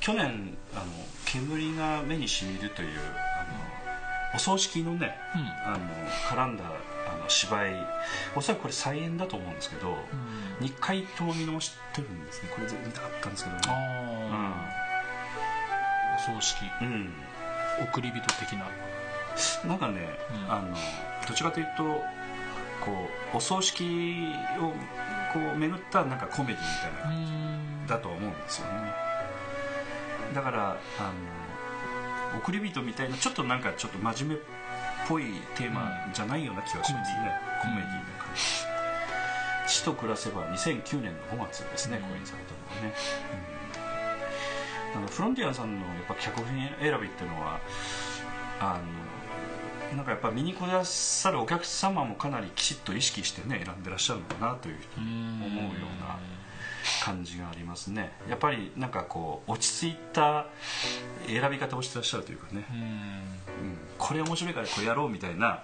[0.00, 0.84] 去年あの
[1.24, 3.76] 煙が目にしみるというあの
[4.36, 5.72] お葬式のね、うん。
[5.72, 5.84] あの
[6.28, 7.74] 絡んだあの芝居
[8.36, 9.96] おそらくこれ再演だと思うんですけど、
[10.60, 12.50] 2回とも見直してるんですね。
[12.54, 13.62] これ見たかったんですけどね。
[13.68, 14.56] あ
[16.18, 16.58] あ、お葬式。
[16.82, 17.12] うん。
[17.92, 18.66] 送り人的な。
[19.68, 20.06] なんかね、
[20.46, 20.52] うん。
[20.52, 20.76] あの
[21.26, 22.04] どちらかというと
[22.86, 22.92] こ
[23.34, 23.84] うお葬式
[24.58, 24.74] をこ
[25.32, 28.94] こう巡ったなんかコメディみたいなだと思うんですよね。
[30.34, 34.44] だからあの送り人みたいなちょっとなんかちょっと真面目っ
[35.08, 35.24] ぽい
[35.56, 37.30] テーマじゃないような気がしますね、
[37.62, 38.42] コメディな感じ
[39.72, 42.94] 「死と暮らせば」2009年の5月ですね、公演されたのはね、
[44.94, 46.46] うん、あのフロンティアさんのやっぱ脚本
[46.80, 47.60] 選びっていうのは
[48.60, 49.15] あの
[49.94, 55.06] なんかやっぱ見に来らっしゃるお客様もかなりきちっと意識してね選んでらっしゃるのかなというふうに
[55.44, 56.18] 思うような
[57.02, 58.12] 感じがありますね。
[58.28, 60.46] やっぱりなんかこう落ち着いた
[61.26, 65.62] 選び方をしてらっしゃるというかね、うん、これ面白いからこれやろうみたいな、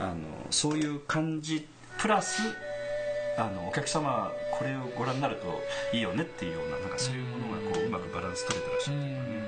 [0.00, 0.14] あの
[0.50, 1.66] そういう感じ
[1.98, 2.42] プラス
[3.36, 5.62] あのお客様これをご覧になると
[5.92, 9.44] いいよねっていうようななんかそういうものがこううまくバランス取れてらっしゃるというかね、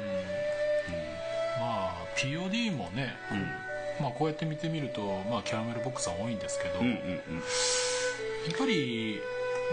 [1.61, 3.15] まあ POD もね、
[4.01, 7.01] まあ、こうやって見てみると、まあ、キャラメルボックスは多いんですけど、うんうんうん、や
[8.55, 9.21] っぱり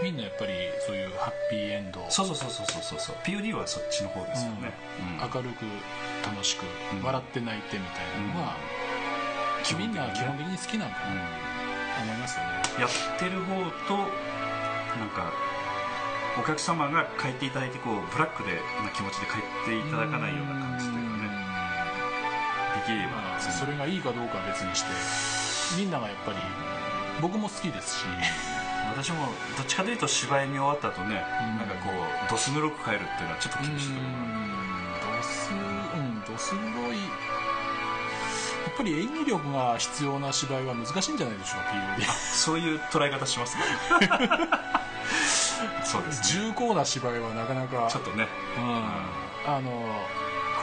[0.02, 0.52] みんなやっぱり
[0.86, 2.04] そういうハッピーエンド。
[2.08, 3.16] そうそうそうそうそうそう。
[3.24, 5.64] POD はそっちの方ですよね、うん、明るく
[6.26, 6.64] 楽しく、
[7.04, 11.54] 笑って泣いてみたいなのが、うん、みんな基本的に好きなんかな、
[12.02, 12.50] 思いますよね。
[12.80, 13.54] やってる方
[13.86, 13.96] と
[14.98, 15.32] なんか
[16.38, 21.23] お客様が帰っていただいてこうブラックでな気持ちで帰っていただかないような感じというかね
[23.50, 24.90] それがいいかどうかは別にして。
[25.78, 26.38] みんながやっぱり
[27.20, 28.06] 僕も好きですし。
[28.90, 29.26] 私も
[29.56, 36.96] どっちかというと芝居見終わった後ね、うん、なんかこうどす黒く帰るっていうのはちょっと厳しいところどすうんどす黒い。
[36.96, 41.60] やっぱり演技力が必要な芝居は難しいんじゃないでしょう
[42.00, 43.62] POD そういう捉え方しますね。
[45.84, 46.52] そうですね。
[46.56, 47.88] 重厚な芝居はなかなか。
[47.90, 48.26] ちょっとね、
[48.58, 49.70] うん、あの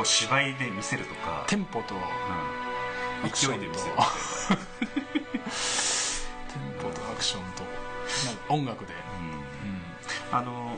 [0.02, 2.02] こう芝居で見せるとかテンポと、うん、
[3.30, 3.95] 勢いで見せる。
[3.95, 4.02] テ
[6.58, 7.62] ンポとアクションと。
[8.49, 8.93] 音楽で、
[10.32, 10.76] うん、あの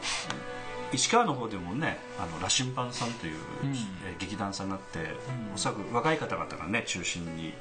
[0.92, 3.74] 石川の方でもねあの羅針盤さんという、うん、
[4.20, 5.04] 劇団さんになって、う
[5.52, 7.54] ん、おそらく若い方々がね中心に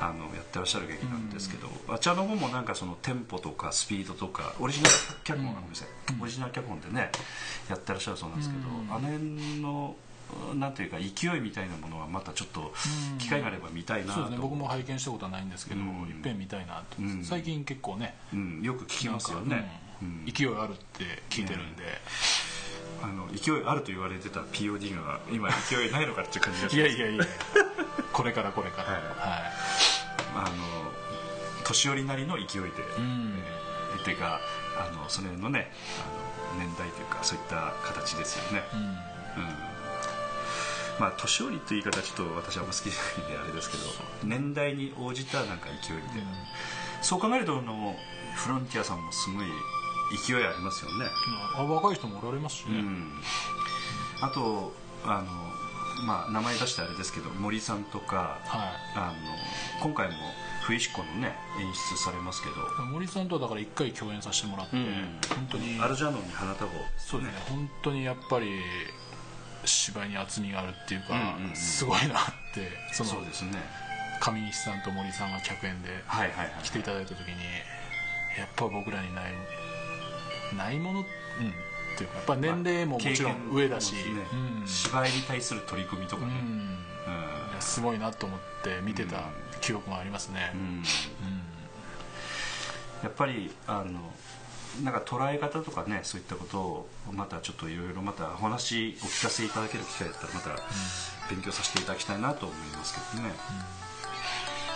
[0.00, 5.88] あのやってらっしゃる劇なんですけど、うん、あちらの方もなんかそのテンポとかスピードとかオリジナル脚本、うん、ごめんなさい、
[6.20, 7.12] オリジナル脚本でね
[7.70, 8.62] やってらっしゃるそうなんですけど、
[8.94, 9.94] あの辺の
[10.54, 12.72] なんていうか勢いみたいなものはまたちょっと
[13.18, 14.38] 機会があれば見たいなと、そうですね。
[14.40, 18.16] 僕も拝見したことはないんですけど、いっぺん見たいなと、最近結構ね、
[18.62, 19.80] よく聞きますよね、
[20.26, 21.84] 勢いあるって聞いてるんで、
[23.02, 26.76] あの勢いあると言われてた POD が今勢いないのかっていう感じがします。
[26.76, 27.24] いやいやいや。
[28.12, 29.42] これからこれから、はい、はい、
[30.34, 32.58] あの年寄りなりの勢いで、
[32.98, 33.38] うん、
[34.00, 34.40] えてか
[34.76, 35.70] あのそれのね
[36.50, 38.88] あの年代というかそういった形ですよね、うん、うん、
[40.98, 43.84] まあ年寄りという言い方はちょっと私はあんま好きじゃないんであれですけど
[44.24, 46.26] 年代に応じたなんか勢いで、うん、
[47.02, 47.94] そう考えるとの
[48.34, 49.46] フロンティアさんもすごい
[50.24, 51.04] 勢いありますよね、
[51.54, 53.12] あ若い人もおられますしね、うん、
[54.22, 54.72] あと
[55.04, 59.14] あのまあ名前出してあれですけど森さんとか、はい、あの
[59.82, 60.14] 今回も
[60.62, 62.84] 冬彦のね演出されますけど。
[62.84, 64.84] 森さんとはだから一回共演させてもらって、うん、
[65.34, 66.74] 本当にアルジャノンに花束を。
[66.98, 67.38] そうですね。
[67.48, 68.60] 本当にやっぱり
[69.68, 73.52] 芝居に厚みがあるっていうか、うんうんうん、すごいなってそのそうですね。
[74.20, 75.90] 上西さんと森さんが客演で
[76.64, 77.26] 来ていただいた時に、
[78.36, 79.32] やっぱ僕らにない
[80.56, 81.06] ないもの、うん、っ
[81.96, 84.00] ていうかやっぱ年齢ももちろん上だし、ね。
[84.60, 86.78] うん、芝居に対する取り組みとかね、うん。
[87.60, 89.24] すごいなと思って見てた
[89.60, 90.52] 記憶がありますね、
[93.02, 94.00] やっぱりあの
[94.84, 100.50] なんか捉え方とかねそういったことをまたちょっといろいろまたお話お聞かせいただける機会だったらまた
[101.30, 103.34] 勉強させていただきたいなと思いますけどね、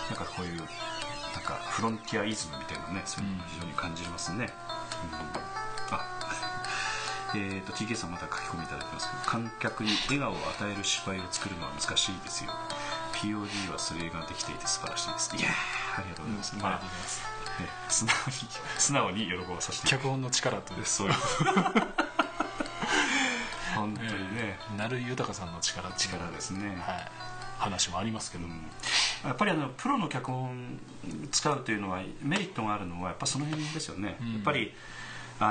[0.09, 0.67] なんかこういうなん
[1.43, 4.49] かフロンティアイズムみたいなねそういうのが非常に感じますね、
[5.35, 5.53] うん。
[7.35, 12.51] えーと、TK さんまた書き込みいただきますけど観客に笑顔を与える芝居を作るのは難しいですよ。
[13.13, 15.35] POD はそれができていて素晴らしいです。
[15.35, 15.49] いや
[15.97, 17.42] ありがとうございます、うん、ありがとうございます、ね、
[17.89, 18.33] 素直に
[18.77, 19.87] 素直に喜ばさせて。
[19.87, 21.07] 脚本の力とそう。
[21.07, 21.13] いう。
[23.75, 24.59] 本当にね。
[24.77, 27.11] 成井豊さんの力力ですね、はい、
[27.57, 28.47] 話もありますけど。
[28.47, 30.79] も、うん、やっぱりあのプロの脚本
[31.31, 34.73] 使うというのはメリットがあるのはやっぱその辺ですよね、うん、やっぱり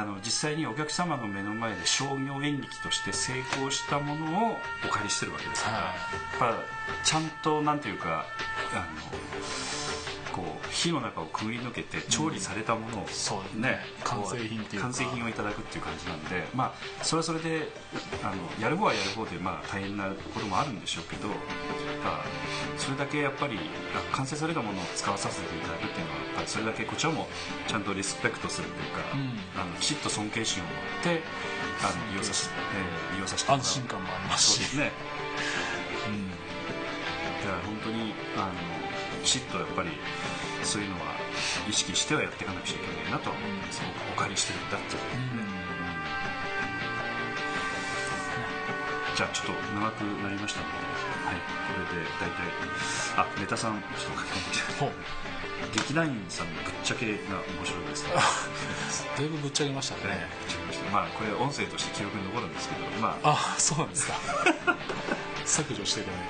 [0.00, 5.70] あの実際にお客様の目の前で商業演劇として成功したものをお借りしてるわけですか
[6.40, 8.24] ら、はい、ちゃんとなんていうか
[8.72, 9.92] あの
[10.32, 13.80] こう火の中をくぐり抜けて調理されたものを、そうね。
[14.02, 14.88] 完成品っていうか。
[14.88, 17.68] 完成品をいただくっていう感じなんでまあそれはそれで
[18.22, 22.24] あのやる方はやる方でまあ大変なこともあるんでしょうけどまあ
[22.78, 23.58] それだけやっぱり
[23.94, 27.26] あ完成されたものを使わさせていただくっていうのはやっぱりそれだけこちらも
[27.68, 29.00] ちゃんとリスペクトするというか、
[29.60, 31.22] あのきちっと尊敬心を持って
[31.82, 34.62] あの利用させ、えー利用させて安心感もありますし。
[34.62, 34.92] すね。
[37.42, 38.52] だから本当にあの
[39.24, 39.90] きちっとやっぱり
[40.62, 41.18] そういうのは
[41.68, 43.60] 意識してはやっていかなくちゃいけないなとは思うん。
[43.66, 43.82] です
[44.14, 44.94] お借りしてるんだって。
[44.94, 45.02] いう、
[49.16, 50.78] じゃあちょっと長くなりましたので、
[51.26, 52.46] はい、これで大体
[53.16, 54.72] あネタさんちょっと書き込んできて。
[54.80, 54.90] ほう。
[55.74, 58.10] 劇団員さんのぶっちゃけが面白いですね
[59.16, 60.26] だいぶぶっちゃけましたね。
[60.40, 60.90] ぶっちゃけました。
[60.90, 63.54] まあこれ音声として記憶に残るんですけどまあ。
[63.54, 64.14] あそうなんですか。
[65.44, 66.26] 削除していただいて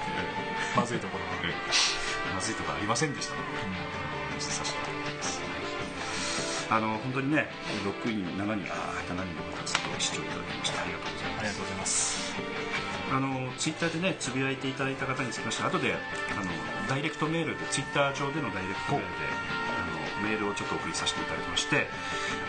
[0.77, 2.35] まずいところはええ。
[2.35, 3.43] まずいとかありませんでしたの？
[4.35, 5.41] で、させていただきます。
[6.71, 7.51] あの本当にね
[8.05, 8.73] 6人7人。
[8.73, 11.39] ああ7人の方ずっと視聴いただきましてありがとうございます。
[11.39, 12.33] ありがとうございます
[13.13, 15.97] あのツイッターでねつぶやいていただいた方につきまして後であ
[16.45, 16.51] の
[16.89, 19.13] ダイレクトメールでツイッター上でのダイレクトメールで
[20.23, 21.89] あのメールをちょっと送りさせていただきまして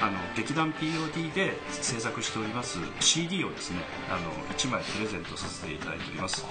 [0.01, 3.79] あの劇団 POD で制作しております CD をですね
[4.09, 6.45] あの1枚プレゼントさせていただいております、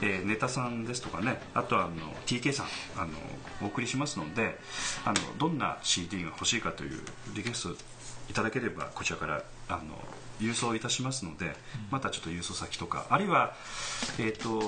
[0.00, 1.92] えーネタさんですとかねあとはあの
[2.24, 3.10] TK さんあの
[3.62, 4.58] お送りしますので
[5.04, 7.02] あのどんな CD が欲しいかという
[7.34, 7.76] リクエスト
[8.30, 9.98] いただければこちらからあの
[10.40, 11.52] 郵送いたしますので、
[11.90, 13.52] またちょっと郵送先とかあるいは、
[14.18, 14.62] えー、と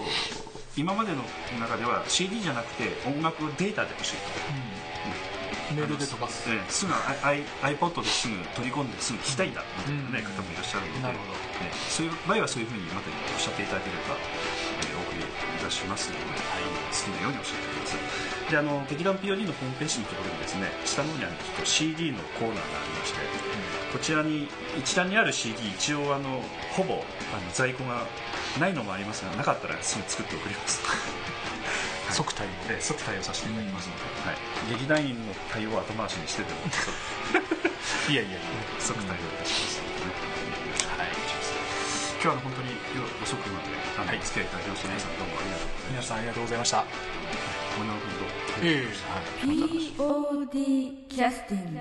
[0.76, 1.22] 今までの
[1.60, 4.20] 中では CD じゃなくて音楽データで欲しいと、
[5.74, 6.50] メールで飛ばす。
[6.50, 9.54] えーすぐ iPod ですぐ取り込んですぐ聞きたいん。
[9.54, 11.32] だみたいな、ね方もいらっしゃるのでなるほど。
[11.64, 15.24] ねそういう場合はそういうふうにまたおっしゃっていただければ、えーお送りい
[15.64, 16.34] たしますので、好
[16.92, 18.00] きなようにおっしゃってください
[18.52, 20.68] であの劇団 POD のホームページのところにですね。
[20.84, 23.18] 下の方にあるちょっと CD のコーナーがありまして、
[23.90, 24.46] こちらに
[24.76, 26.44] 一覧にある CD 一応あの
[26.76, 27.00] ほぼ
[27.32, 28.04] あの在庫が
[28.60, 30.84] ないのもありますがなかったらすぐ作って送ります。
[32.12, 32.68] 即対応。
[32.68, 34.36] で即対応させていただきますので、はい、
[34.76, 36.60] 劇団員の対応を後回しにしてでも
[38.12, 38.38] いやいやいや
[38.78, 39.80] 即対応いたします。
[39.80, 41.12] ので、はい、
[42.20, 46.84] 今日は本当に夜遅くまであの、お付き合いいただきまして皆さんどうもありがとうござい皆さんありがとうございました。
[47.78, 48.94] 森山君とええはい POD
[51.08, 51.80] キャスティング